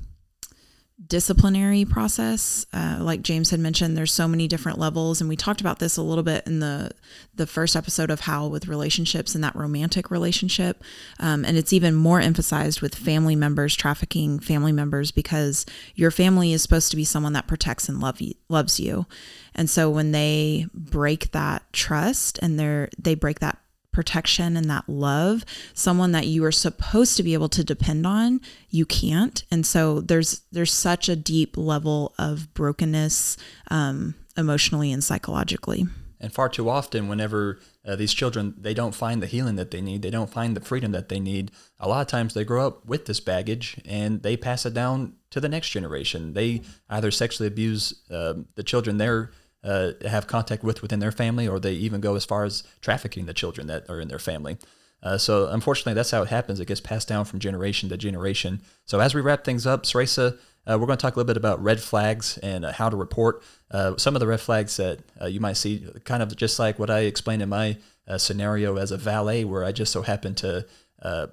disciplinary 1.07 1.85
process. 1.85 2.67
Uh, 2.73 2.99
like 3.01 3.23
James 3.23 3.51
had 3.51 3.61
mentioned, 3.61 3.97
there's 3.97 4.13
so 4.13 4.29
many 4.29 4.47
different 4.47 4.79
levels, 4.79 5.21
and 5.21 5.29
we 5.29 5.37
talked 5.37 5.61
about 5.61 5.79
this 5.79 5.97
a 5.97 6.03
little 6.03 6.23
bit 6.23 6.47
in 6.47 6.61
the 6.61 6.91
the 7.35 7.47
first 7.47 7.75
episode 7.75 8.11
of 8.11 8.21
how 8.21 8.47
with 8.47 8.69
relationships 8.69 9.35
and 9.35 9.43
that 9.43 9.57
romantic 9.57 10.11
relationship, 10.11 10.83
um, 11.19 11.45
and 11.45 11.57
it's 11.57 11.73
even 11.73 11.95
more 11.95 12.21
emphasized 12.21 12.81
with 12.81 12.95
family 12.95 13.37
members 13.37 13.75
trafficking 13.75 14.39
family 14.39 14.73
members 14.73 15.11
because 15.11 15.67
your 15.95 16.11
family 16.11 16.53
is 16.53 16.63
supposed 16.63 16.91
to 16.91 16.97
be 16.97 17.05
someone 17.05 17.33
that 17.33 17.47
protects 17.47 17.89
and 17.89 18.01
love 18.01 18.21
you, 18.21 18.35
loves 18.49 18.79
you, 18.79 19.07
and 19.55 19.69
so 19.69 19.91
when 19.91 20.13
they 20.13 20.67
break 20.75 21.33
that 21.33 21.63
trust 21.73 22.39
and 22.43 22.59
they're 22.59 22.89
they 22.99 23.15
break 23.15 23.41
that 23.41 23.59
protection 23.93 24.57
and 24.57 24.69
that 24.71 24.89
love, 24.89 25.45
someone 25.75 26.13
that 26.13 26.27
you 26.27 26.45
are 26.45 26.53
supposed 26.53 27.17
to 27.17 27.23
be 27.23 27.35
able 27.35 27.49
to 27.51 27.63
depend 27.63 28.07
on, 28.07 28.41
you 28.71 28.87
can't. 28.87 29.45
And 29.51 29.67
so 29.67 30.01
there's 30.01 30.43
there's 30.51 30.73
such 30.73 31.09
a 31.09 31.17
deep 31.17 31.57
level 31.57 32.15
of 32.19 32.53
brokenness 32.55 33.37
um, 33.71 34.15
emotionally 34.37 34.93
and 34.93 35.05
psychologically. 35.05 35.87
And 36.23 36.33
far 36.33 36.49
too 36.49 36.71
often, 36.71 37.09
whenever 37.09 37.59
uh, 37.85 37.97
these 37.97 38.15
children 38.15 38.55
they 38.57 38.75
don't 38.75 38.95
find 38.95 39.21
the 39.21 39.27
healing 39.27 39.57
that 39.57 39.73
they 39.73 39.81
need, 39.81 40.03
they 40.03 40.11
don't 40.11 40.33
find 40.33 40.57
the 40.57 40.61
freedom 40.61 40.93
that 40.93 41.09
they 41.09 41.19
need. 41.19 41.51
A 41.81 41.89
lot 41.89 42.01
of 42.01 42.07
times 42.07 42.33
they 42.33 42.45
grow 42.45 42.67
up 42.67 42.87
with 42.87 43.07
this 43.07 43.19
baggage 43.19 43.81
and 43.85 44.23
they 44.23 44.37
pass 44.37 44.65
it 44.65 44.73
down 44.73 45.15
to 45.31 45.41
the 45.41 45.49
next 45.49 45.71
generation. 45.71 46.35
They 46.35 46.63
either 46.89 47.11
sexually 47.11 47.49
abuse 47.49 48.03
uh, 48.09 48.35
the 48.55 48.63
children 48.63 48.99
they're 48.99 49.33
uh, 49.65 49.93
have 50.07 50.27
contact 50.27 50.65
with 50.65 50.83
within 50.83 51.01
their 51.01 51.13
family, 51.13 51.47
or 51.47 51.61
they 51.61 51.73
even 51.73 52.01
go 52.01 52.15
as 52.17 52.25
far 52.25 52.45
as 52.45 52.65
trafficking 52.81 53.27
the 53.27 53.35
children 53.35 53.67
that 53.69 53.89
are 53.89 54.01
in 54.01 54.09
their 54.09 54.19
family. 54.19 54.59
Uh, 55.03 55.19
so 55.19 55.49
unfortunately, 55.49 55.95
that's 55.95 56.13
how 56.13 56.23
it 56.23 56.29
happens. 56.29 56.61
It 56.61 56.67
gets 56.69 56.81
passed 56.81 57.09
down 57.09 57.25
from 57.25 57.41
generation 57.41 57.89
to 57.89 57.97
generation. 57.97 58.63
So 58.85 59.01
as 59.01 59.15
we 59.15 59.21
wrap 59.21 59.45
things 59.45 59.67
up, 59.67 59.83
Sarasa, 59.83 60.39
uh, 60.65 60.79
we're 60.79 60.87
going 60.87 60.99
to 60.99 61.03
talk 61.03 61.17
a 61.17 61.19
little 61.19 61.27
bit 61.27 61.37
about 61.37 61.63
red 61.63 61.81
flags 61.81 62.39
and 62.39 62.65
uh, 62.65 62.73
how 62.73 62.89
to 62.89 62.97
report 62.97 63.43
uh, 63.73 63.97
some 63.97 64.15
of 64.15 64.21
the 64.21 64.29
red 64.29 64.41
flags 64.41 64.77
that 64.77 65.01
uh, 65.21 65.27
you 65.27 65.41
might 65.41 65.57
see, 65.57 65.85
kind 66.05 66.23
of 66.23 66.37
just 66.37 66.59
like 66.59 66.79
what 66.79 66.89
I 66.89 67.01
explained 67.01 67.43
in 67.43 67.49
my 67.49 67.79
uh, 68.07 68.17
scenario 68.19 68.77
as 68.77 68.93
a 68.93 68.97
valet, 68.97 69.45
where 69.45 69.65
I 69.65 69.73
just 69.73 69.93
so 69.93 70.03
happened 70.03 70.37
to 70.39 70.67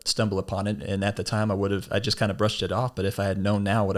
stumble 0.04 0.40
upon 0.40 0.66
it, 0.66 0.82
and 0.82 1.04
at 1.04 1.16
the 1.16 1.24
time 1.24 1.52
I 1.52 1.54
would 1.54 1.70
have 1.70 1.88
I 1.92 2.00
just 2.00 2.18
kind 2.18 2.32
of 2.32 2.38
brushed 2.40 2.64
it 2.64 2.72
off. 2.72 2.96
But 2.96 3.06
if 3.06 3.20
I 3.20 3.26
had 3.26 3.38
known 3.38 3.64
now 3.64 3.86
what 3.86 3.98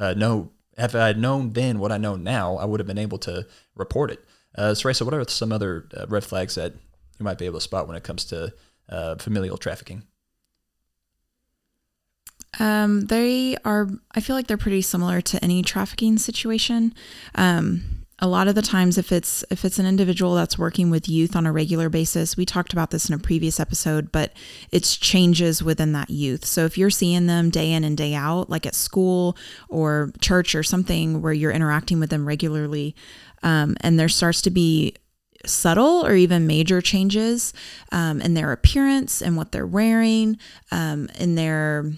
I 0.00 0.14
know 0.14 0.50
if 0.76 0.94
I 0.94 1.06
had 1.06 1.18
known 1.18 1.52
then 1.52 1.78
what 1.78 1.92
I 1.92 1.98
know 1.98 2.16
now, 2.16 2.56
I 2.56 2.64
would 2.64 2.80
have 2.80 2.86
been 2.86 2.98
able 2.98 3.18
to 3.18 3.46
report 3.74 4.10
it. 4.10 4.24
Uh, 4.56 4.74
so, 4.74 5.04
what 5.04 5.14
are 5.14 5.28
some 5.28 5.52
other 5.52 5.86
uh, 5.96 6.06
red 6.08 6.24
flags 6.24 6.54
that 6.54 6.72
you 7.18 7.24
might 7.24 7.38
be 7.38 7.46
able 7.46 7.58
to 7.58 7.62
spot 7.62 7.86
when 7.86 7.96
it 7.96 8.04
comes 8.04 8.24
to 8.26 8.52
uh, 8.88 9.16
familial 9.16 9.56
trafficking? 9.56 10.02
Um, 12.58 13.06
they 13.06 13.56
are, 13.64 13.88
I 14.14 14.20
feel 14.20 14.34
like 14.34 14.46
they're 14.46 14.56
pretty 14.56 14.80
similar 14.82 15.20
to 15.20 15.42
any 15.44 15.62
trafficking 15.62 16.16
situation. 16.16 16.94
Um, 17.34 17.95
a 18.18 18.26
lot 18.26 18.48
of 18.48 18.54
the 18.54 18.62
times 18.62 18.96
if 18.96 19.12
it's 19.12 19.44
if 19.50 19.64
it's 19.64 19.78
an 19.78 19.86
individual 19.86 20.34
that's 20.34 20.58
working 20.58 20.88
with 20.88 21.08
youth 21.08 21.36
on 21.36 21.44
a 21.44 21.52
regular 21.52 21.90
basis 21.90 22.36
we 22.36 22.46
talked 22.46 22.72
about 22.72 22.90
this 22.90 23.08
in 23.08 23.14
a 23.14 23.18
previous 23.18 23.60
episode 23.60 24.10
but 24.10 24.32
it's 24.72 24.96
changes 24.96 25.62
within 25.62 25.92
that 25.92 26.10
youth. 26.10 26.44
So 26.44 26.64
if 26.64 26.78
you're 26.78 26.90
seeing 26.90 27.26
them 27.26 27.50
day 27.50 27.72
in 27.72 27.84
and 27.84 27.96
day 27.96 28.14
out 28.14 28.48
like 28.48 28.66
at 28.66 28.74
school 28.74 29.36
or 29.68 30.12
church 30.20 30.54
or 30.54 30.62
something 30.62 31.20
where 31.20 31.32
you're 31.32 31.52
interacting 31.52 32.00
with 32.00 32.10
them 32.10 32.26
regularly 32.26 32.94
um, 33.42 33.76
and 33.80 33.98
there 33.98 34.08
starts 34.08 34.40
to 34.42 34.50
be 34.50 34.94
subtle 35.44 36.04
or 36.04 36.14
even 36.14 36.46
major 36.46 36.80
changes 36.80 37.52
um, 37.92 38.20
in 38.20 38.34
their 38.34 38.52
appearance 38.52 39.22
and 39.22 39.36
what 39.36 39.52
they're 39.52 39.66
wearing 39.66 40.38
um, 40.72 41.08
in 41.18 41.34
their 41.34 41.92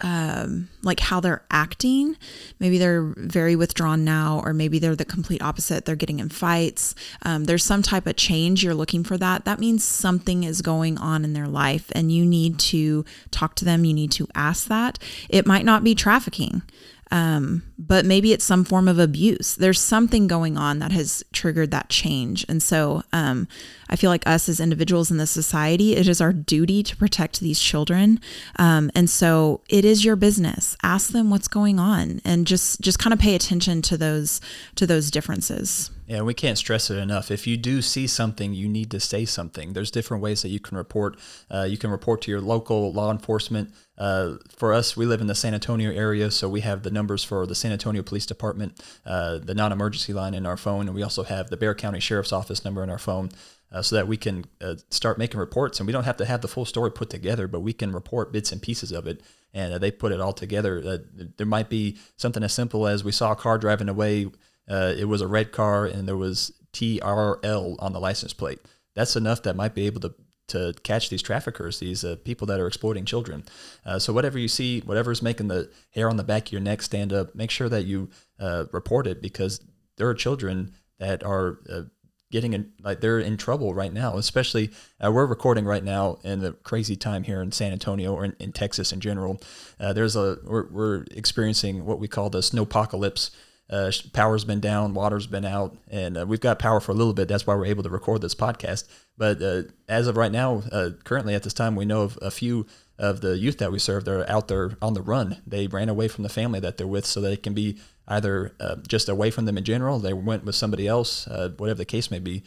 um, 0.00 0.68
like 0.82 1.00
how 1.00 1.20
they're 1.20 1.44
acting. 1.50 2.16
Maybe 2.58 2.78
they're 2.78 3.14
very 3.16 3.56
withdrawn 3.56 4.04
now, 4.04 4.42
or 4.44 4.52
maybe 4.52 4.78
they're 4.78 4.96
the 4.96 5.04
complete 5.04 5.42
opposite. 5.42 5.84
They're 5.84 5.96
getting 5.96 6.20
in 6.20 6.28
fights. 6.28 6.94
Um, 7.22 7.44
there's 7.44 7.64
some 7.64 7.82
type 7.82 8.06
of 8.06 8.16
change. 8.16 8.62
You're 8.62 8.74
looking 8.74 9.04
for 9.04 9.16
that. 9.18 9.44
That 9.44 9.58
means 9.58 9.84
something 9.84 10.44
is 10.44 10.62
going 10.62 10.98
on 10.98 11.24
in 11.24 11.32
their 11.32 11.48
life, 11.48 11.90
and 11.94 12.12
you 12.12 12.26
need 12.26 12.58
to 12.60 13.04
talk 13.30 13.54
to 13.56 13.64
them. 13.64 13.84
You 13.84 13.94
need 13.94 14.12
to 14.12 14.28
ask 14.34 14.68
that. 14.68 14.98
It 15.28 15.46
might 15.46 15.64
not 15.64 15.82
be 15.82 15.94
trafficking. 15.94 16.62
Um, 17.10 17.62
but 17.78 18.04
maybe 18.04 18.32
it's 18.32 18.44
some 18.44 18.64
form 18.64 18.88
of 18.88 18.98
abuse. 18.98 19.54
There's 19.54 19.80
something 19.80 20.26
going 20.26 20.56
on 20.56 20.80
that 20.80 20.92
has 20.92 21.22
triggered 21.32 21.70
that 21.70 21.88
change. 21.88 22.44
And 22.48 22.62
so 22.62 23.02
um, 23.12 23.46
I 23.88 23.96
feel 23.96 24.10
like 24.10 24.26
us 24.26 24.48
as 24.48 24.58
individuals 24.58 25.10
in 25.10 25.16
the 25.16 25.26
society, 25.26 25.94
it 25.94 26.08
is 26.08 26.20
our 26.20 26.32
duty 26.32 26.82
to 26.82 26.96
protect 26.96 27.40
these 27.40 27.60
children. 27.60 28.20
Um, 28.58 28.90
and 28.94 29.08
so 29.08 29.60
it 29.68 29.84
is 29.84 30.04
your 30.04 30.16
business. 30.16 30.76
Ask 30.82 31.10
them 31.10 31.30
what's 31.30 31.48
going 31.48 31.78
on 31.78 32.20
and 32.24 32.46
just 32.46 32.80
just 32.80 32.98
kind 32.98 33.14
of 33.14 33.20
pay 33.20 33.34
attention 33.34 33.82
to 33.82 33.96
those 33.96 34.40
to 34.74 34.86
those 34.86 35.10
differences. 35.10 35.90
Yeah, 36.06 36.22
we 36.22 36.34
can't 36.34 36.56
stress 36.56 36.88
it 36.88 36.98
enough. 36.98 37.32
If 37.32 37.48
you 37.48 37.56
do 37.56 37.82
see 37.82 38.06
something, 38.06 38.54
you 38.54 38.68
need 38.68 38.92
to 38.92 39.00
say 39.00 39.24
something. 39.24 39.72
There's 39.72 39.90
different 39.90 40.22
ways 40.22 40.42
that 40.42 40.50
you 40.50 40.60
can 40.60 40.76
report. 40.76 41.18
Uh, 41.50 41.66
you 41.68 41.76
can 41.76 41.90
report 41.90 42.22
to 42.22 42.30
your 42.30 42.40
local 42.40 42.92
law 42.92 43.10
enforcement. 43.10 43.74
Uh, 43.98 44.34
for 44.48 44.72
us, 44.72 44.96
we 44.96 45.04
live 45.04 45.20
in 45.20 45.26
the 45.26 45.34
San 45.34 45.52
Antonio 45.52 45.90
area, 45.90 46.30
so 46.30 46.48
we 46.48 46.60
have 46.60 46.84
the 46.84 46.92
numbers 46.92 47.24
for 47.24 47.44
the 47.44 47.56
San 47.56 47.72
Antonio 47.72 48.02
Police 48.02 48.26
Department, 48.26 48.80
uh, 49.04 49.38
the 49.38 49.54
non 49.54 49.72
emergency 49.72 50.12
line 50.12 50.34
in 50.34 50.46
our 50.46 50.56
phone, 50.56 50.86
and 50.86 50.94
we 50.94 51.02
also 51.02 51.24
have 51.24 51.50
the 51.50 51.56
Bexar 51.56 51.74
County 51.74 51.98
Sheriff's 51.98 52.32
Office 52.32 52.64
number 52.64 52.84
in 52.84 52.90
our 52.90 52.98
phone. 52.98 53.30
Uh, 53.72 53.82
so 53.82 53.96
that 53.96 54.06
we 54.06 54.16
can 54.16 54.44
uh, 54.60 54.76
start 54.90 55.18
making 55.18 55.40
reports, 55.40 55.80
and 55.80 55.88
we 55.88 55.92
don't 55.92 56.04
have 56.04 56.16
to 56.16 56.24
have 56.24 56.40
the 56.40 56.46
full 56.46 56.64
story 56.64 56.88
put 56.88 57.10
together, 57.10 57.48
but 57.48 57.58
we 57.58 57.72
can 57.72 57.92
report 57.92 58.32
bits 58.32 58.52
and 58.52 58.62
pieces 58.62 58.92
of 58.92 59.08
it, 59.08 59.20
and 59.52 59.72
uh, 59.74 59.78
they 59.78 59.90
put 59.90 60.12
it 60.12 60.20
all 60.20 60.32
together. 60.32 61.02
there 61.36 61.46
might 61.46 61.68
be 61.68 61.98
something 62.16 62.44
as 62.44 62.52
simple 62.52 62.86
as 62.86 63.02
we 63.02 63.10
saw 63.10 63.32
a 63.32 63.36
car 63.36 63.58
driving 63.58 63.88
away 63.88 64.28
uh, 64.68 64.94
it 64.96 65.06
was 65.06 65.20
a 65.20 65.28
red 65.28 65.52
car 65.52 65.86
and 65.86 66.06
there 66.08 66.16
was 66.16 66.52
TRL 66.72 67.76
on 67.78 67.92
the 67.92 68.00
license 68.00 68.32
plate. 68.32 68.60
That's 68.94 69.16
enough 69.16 69.42
that 69.42 69.56
might 69.56 69.74
be 69.74 69.86
able 69.86 70.00
to 70.02 70.14
to 70.48 70.74
catch 70.84 71.10
these 71.10 71.22
traffickers, 71.22 71.80
these 71.80 72.04
uh, 72.04 72.16
people 72.24 72.46
that 72.46 72.60
are 72.60 72.68
exploiting 72.68 73.04
children. 73.04 73.44
Uh, 73.84 73.98
so 73.98 74.12
whatever 74.12 74.38
you 74.38 74.48
see, 74.48 74.80
whatever 74.80 75.10
is 75.10 75.20
making 75.20 75.48
the 75.48 75.68
hair 75.90 76.08
on 76.08 76.16
the 76.16 76.24
back 76.24 76.46
of 76.46 76.52
your 76.52 76.60
neck 76.60 76.82
stand 76.82 77.12
up, 77.12 77.34
make 77.34 77.50
sure 77.50 77.68
that 77.68 77.84
you 77.84 78.08
uh, 78.38 78.66
report 78.70 79.06
it 79.06 79.20
because 79.20 79.60
there 79.96 80.08
are 80.08 80.14
children 80.14 80.72
that 80.98 81.24
are 81.24 81.58
uh, 81.68 81.82
getting 82.30 82.52
in, 82.52 82.72
like 82.82 83.00
they're 83.00 83.18
in 83.18 83.36
trouble 83.36 83.74
right 83.74 83.92
now. 83.92 84.16
Especially 84.16 84.70
uh, 85.04 85.10
we're 85.10 85.26
recording 85.26 85.64
right 85.64 85.84
now 85.84 86.18
in 86.22 86.40
the 86.40 86.52
crazy 86.52 86.96
time 86.96 87.24
here 87.24 87.42
in 87.42 87.50
San 87.50 87.72
Antonio 87.72 88.14
or 88.14 88.24
in, 88.24 88.36
in 88.38 88.52
Texas 88.52 88.92
in 88.92 89.00
general. 89.00 89.40
Uh, 89.80 89.92
there's 89.92 90.16
a 90.16 90.38
we're, 90.44 90.68
we're 90.68 91.04
experiencing 91.10 91.84
what 91.84 91.98
we 91.98 92.08
call 92.08 92.30
the 92.30 92.38
snowpocalypse 92.40 93.30
uh, 93.68 93.90
power's 94.12 94.44
been 94.44 94.60
down, 94.60 94.94
water's 94.94 95.26
been 95.26 95.44
out, 95.44 95.76
and 95.88 96.16
uh, 96.16 96.26
we've 96.26 96.40
got 96.40 96.58
power 96.58 96.80
for 96.80 96.92
a 96.92 96.94
little 96.94 97.12
bit. 97.12 97.26
That's 97.26 97.46
why 97.46 97.54
we're 97.54 97.66
able 97.66 97.82
to 97.82 97.90
record 97.90 98.20
this 98.20 98.34
podcast. 98.34 98.84
But 99.18 99.42
uh, 99.42 99.62
as 99.88 100.06
of 100.06 100.16
right 100.16 100.30
now, 100.30 100.62
uh, 100.70 100.90
currently 101.04 101.34
at 101.34 101.42
this 101.42 101.54
time, 101.54 101.74
we 101.74 101.84
know 101.84 102.02
of 102.02 102.18
a 102.22 102.30
few 102.30 102.66
of 102.98 103.20
the 103.20 103.36
youth 103.36 103.58
that 103.58 103.72
we 103.72 103.78
serve. 103.78 104.04
They're 104.04 104.28
out 104.30 104.48
there 104.48 104.76
on 104.80 104.94
the 104.94 105.02
run. 105.02 105.42
They 105.46 105.66
ran 105.66 105.88
away 105.88 106.06
from 106.08 106.22
the 106.22 106.28
family 106.28 106.60
that 106.60 106.76
they're 106.76 106.86
with, 106.86 107.06
so 107.06 107.20
they 107.20 107.36
can 107.36 107.54
be 107.54 107.78
either 108.06 108.54
uh, 108.60 108.76
just 108.86 109.08
away 109.08 109.32
from 109.32 109.46
them 109.46 109.58
in 109.58 109.64
general. 109.64 109.98
They 109.98 110.12
went 110.12 110.44
with 110.44 110.54
somebody 110.54 110.86
else, 110.86 111.26
uh, 111.26 111.50
whatever 111.56 111.78
the 111.78 111.84
case 111.84 112.10
may 112.10 112.20
be. 112.20 112.44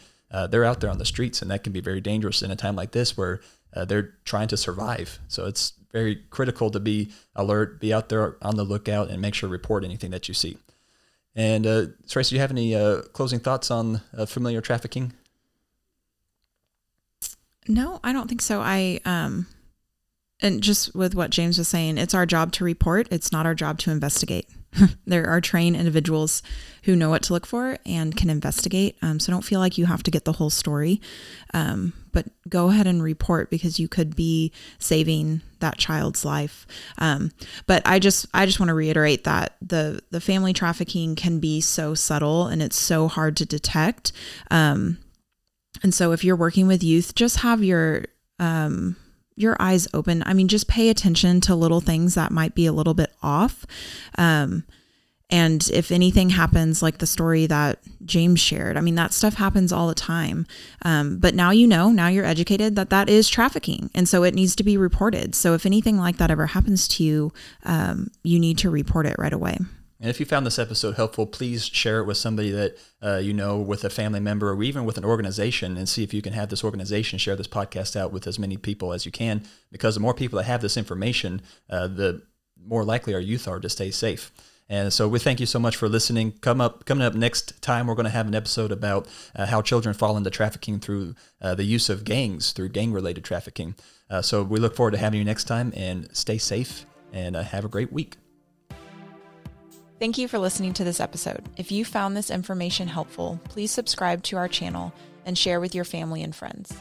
they're 0.49 0.63
out 0.63 0.79
there 0.79 0.89
on 0.89 0.99
the 0.99 1.05
streets, 1.05 1.41
and 1.41 1.51
that 1.51 1.63
can 1.63 1.73
be 1.73 1.81
very 1.81 1.99
dangerous 1.99 2.41
in 2.41 2.49
a 2.49 2.55
time 2.55 2.75
like 2.75 2.91
this 2.91 3.17
where 3.17 3.41
they're 3.88 4.13
trying 4.23 4.47
to 4.47 4.57
survive. 4.57 5.19
So 5.27 5.47
it's 5.47 5.73
very 5.91 6.23
critical 6.29 6.71
to 6.71 6.79
be 6.79 7.11
alert, 7.35 7.81
be 7.81 7.93
out 7.93 8.07
there 8.07 8.38
on 8.41 8.55
the 8.55 8.63
lookout, 8.63 9.09
and 9.09 9.21
make 9.21 9.33
sure 9.33 9.49
report 9.49 9.83
anything 9.83 10.11
that 10.11 10.29
you 10.29 10.33
see. 10.33 10.57
And 11.36 11.65
uh, 11.65 11.86
Tracy, 12.07 12.31
do 12.31 12.36
you 12.36 12.41
have 12.41 12.51
any 12.51 12.75
uh, 12.75 13.01
closing 13.13 13.39
thoughts 13.39 13.71
on 13.71 14.01
uh, 14.17 14.25
familiar 14.25 14.62
trafficking? 14.62 15.13
No, 17.67 18.00
I 18.03 18.13
don't 18.13 18.27
think 18.27 18.41
so. 18.41 18.62
I 18.62 19.00
um, 19.05 19.45
and 20.41 20.62
just 20.62 20.95
with 20.95 21.13
what 21.15 21.29
James 21.29 21.57
was 21.57 21.67
saying, 21.67 21.98
it's 21.98 22.13
our 22.13 22.25
job 22.25 22.51
to 22.53 22.63
report. 22.63 23.07
It's 23.12 23.31
not 23.31 23.45
our 23.45 23.55
job 23.55 23.77
to 23.79 23.91
investigate. 23.91 24.48
there 25.05 25.27
are 25.27 25.41
trained 25.41 25.75
individuals 25.75 26.41
who 26.83 26.95
know 26.95 27.09
what 27.09 27.23
to 27.23 27.33
look 27.33 27.45
for 27.45 27.77
and 27.85 28.15
can 28.15 28.29
investigate. 28.29 28.97
Um, 29.01 29.19
so 29.19 29.31
don't 29.31 29.43
feel 29.43 29.59
like 29.59 29.77
you 29.77 29.85
have 29.85 30.03
to 30.03 30.11
get 30.11 30.25
the 30.25 30.33
whole 30.33 30.49
story, 30.49 31.01
um, 31.53 31.93
but 32.11 32.27
go 32.47 32.69
ahead 32.69 32.88
and 32.88 33.03
report 33.03 33.49
because 33.49 33.79
you 33.79 33.88
could 33.88 34.15
be 34.15 34.51
saving 34.77 35.41
that 35.59 35.77
child's 35.77 36.23
life. 36.23 36.65
Um, 36.97 37.31
but 37.67 37.81
I 37.85 37.99
just 37.99 38.25
I 38.33 38.45
just 38.45 38.59
want 38.59 38.69
to 38.69 38.73
reiterate 38.73 39.23
that 39.25 39.55
the 39.61 40.01
the 40.11 40.21
family 40.21 40.53
trafficking 40.53 41.15
can 41.15 41.39
be 41.39 41.61
so 41.61 41.93
subtle 41.93 42.47
and 42.47 42.61
it's 42.61 42.79
so 42.79 43.07
hard 43.07 43.35
to 43.38 43.45
detect. 43.45 44.11
Um, 44.49 44.99
and 45.83 45.93
so 45.93 46.11
if 46.11 46.23
you're 46.23 46.35
working 46.35 46.67
with 46.67 46.83
youth, 46.83 47.15
just 47.15 47.38
have 47.38 47.63
your 47.63 48.05
um, 48.39 48.95
your 49.39 49.55
eyes 49.60 49.88
open. 49.93 50.24
I 50.25 50.34
mean, 50.34 50.48
just 50.48 50.67
pay 50.67 50.89
attention 50.89 51.41
to 51.41 51.55
little 51.55 51.81
things 51.81 52.15
that 52.15 52.31
might 52.31 52.55
be 52.55 52.65
a 52.65 52.74
little 52.74 52.93
bit 52.93 53.13
off. 53.24 53.65
Um, 54.17 54.65
and 55.31 55.69
if 55.72 55.91
anything 55.91 56.31
happens, 56.31 56.81
like 56.81 56.98
the 56.98 57.05
story 57.05 57.46
that 57.46 57.79
James 58.03 58.39
shared, 58.39 58.77
I 58.77 58.81
mean, 58.81 58.96
that 58.96 59.13
stuff 59.13 59.36
happens 59.36 59.72
all 59.72 59.88
the 59.88 59.93
time. 59.93 60.48
Um, 60.81 61.19
but 61.19 61.36
now 61.36 61.51
you 61.51 61.67
know, 61.67 61.91
now 61.91 62.08
you're 62.08 62.25
educated 62.25 62.75
that 62.75 62.89
that 62.89 63.10
is 63.10 63.29
trafficking. 63.29 63.91
And 63.93 64.10
so 64.10 64.24
it 64.24 64.34
needs 64.34 64.55
to 64.55 64.63
be 64.63 64.75
reported. 64.75 65.36
So 65.36 65.53
if 65.53 65.67
anything 65.67 65.98
like 65.98 66.17
that 66.17 66.31
ever 66.31 66.48
happens 66.48 66.88
to 66.89 67.03
you, 67.03 67.31
um, 67.63 68.10
you 68.24 68.39
need 68.39 68.58
to 68.60 68.72
report 68.72 69.05
it 69.05 69.17
right 69.19 69.34
away. 69.34 69.60
And 70.01 70.09
if 70.09 70.19
you 70.19 70.25
found 70.25 70.45
this 70.45 70.59
episode 70.59 70.95
helpful, 70.95 71.27
please 71.27 71.65
share 71.65 71.99
it 71.99 72.05
with 72.05 72.15
somebody 72.15 72.51
that 72.51 72.77
uh, 73.03 73.17
you 73.17 73.33
know, 73.33 73.57
with 73.57 73.83
a 73.83 73.89
family 73.89 74.19
member, 74.19 74.51
or 74.51 74.63
even 74.63 74.85
with 74.85 74.97
an 74.97 75.05
organization, 75.05 75.77
and 75.77 75.89
see 75.89 76.03
if 76.03 76.13
you 76.13 76.21
can 76.21 76.33
have 76.33 76.49
this 76.49 76.63
organization 76.63 77.19
share 77.19 77.35
this 77.35 77.47
podcast 77.47 77.95
out 77.95 78.13
with 78.13 78.25
as 78.25 78.39
many 78.39 78.55
people 78.55 78.93
as 78.93 79.05
you 79.05 79.11
can. 79.11 79.43
Because 79.71 79.95
the 79.95 80.01
more 80.01 80.13
people 80.13 80.37
that 80.37 80.45
have 80.45 80.61
this 80.61 80.77
information, 80.77 81.41
uh, 81.69 81.88
the 81.88 82.21
more 82.65 82.83
likely 82.83 83.13
our 83.13 83.19
youth 83.19 83.47
are 83.47 83.59
to 83.59 83.69
stay 83.69 83.91
safe. 83.91 84.31
And 84.71 84.93
so 84.93 85.07
we 85.07 85.17
thank 85.17 85.39
you 85.39 85.47
so 85.47 85.57
much 85.57 85.75
for 85.75 85.89
listening. 85.89 86.33
Come 86.41 86.62
up, 86.62 86.85
coming 86.85 87.03
up 87.03 87.15
next 87.15 87.59
time, 87.62 87.88
we're 87.88 87.95
going 87.95 88.03
to 88.05 88.12
have 88.12 88.27
an 88.27 88.35
episode 88.35 88.71
about 88.71 89.07
uh, 89.35 89.47
how 89.47 89.63
children 89.63 89.95
fall 89.95 90.15
into 90.15 90.29
trafficking 90.29 90.79
through 90.79 91.15
uh, 91.41 91.55
the 91.55 91.63
use 91.63 91.89
of 91.89 92.03
gangs, 92.03 92.51
through 92.51 92.69
gang-related 92.69 93.23
trafficking. 93.23 93.73
Uh, 94.09 94.21
so 94.21 94.43
we 94.43 94.59
look 94.59 94.75
forward 94.75 94.91
to 94.91 94.97
having 94.99 95.17
you 95.17 95.25
next 95.25 95.45
time, 95.45 95.73
and 95.75 96.15
stay 96.15 96.38
safe 96.38 96.85
and 97.12 97.35
uh, 97.35 97.41
have 97.41 97.65
a 97.65 97.69
great 97.69 97.91
week. 97.91 98.17
Thank 99.99 100.17
you 100.17 100.29
for 100.29 100.39
listening 100.39 100.71
to 100.75 100.85
this 100.85 101.01
episode. 101.01 101.43
If 101.57 101.73
you 101.73 101.83
found 101.83 102.15
this 102.15 102.31
information 102.31 102.88
helpful, 102.88 103.38
please 103.49 103.69
subscribe 103.69 104.23
to 104.23 104.38
our 104.38 104.47
channel 104.47 104.93
and 105.25 105.38
share 105.38 105.59
with 105.59 105.75
your 105.75 105.83
family 105.83 106.23
and 106.23 106.33
friends. 106.33 106.73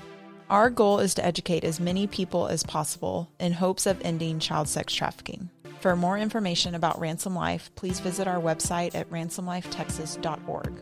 Our 0.49 0.71
goal 0.71 1.01
is 1.01 1.15
to 1.15 1.27
educate 1.27 1.65
as 1.65 1.81
many 1.81 2.07
people 2.07 2.47
as 2.47 2.63
possible 2.63 3.29
in 3.41 3.53
hopes 3.55 3.87
of 3.87 4.01
ending 4.03 4.39
child 4.39 4.69
sex 4.69 4.95
trafficking. 4.95 5.51
For 5.81 5.97
more 5.97 6.17
information 6.17 6.77
about 6.77 7.01
Ransom 7.01 7.35
Life, 7.35 7.73
please 7.75 7.99
visit 7.99 8.29
our 8.29 8.41
website 8.41 8.95
at 8.95 9.11
ransomlifetexas.org. 9.11 10.81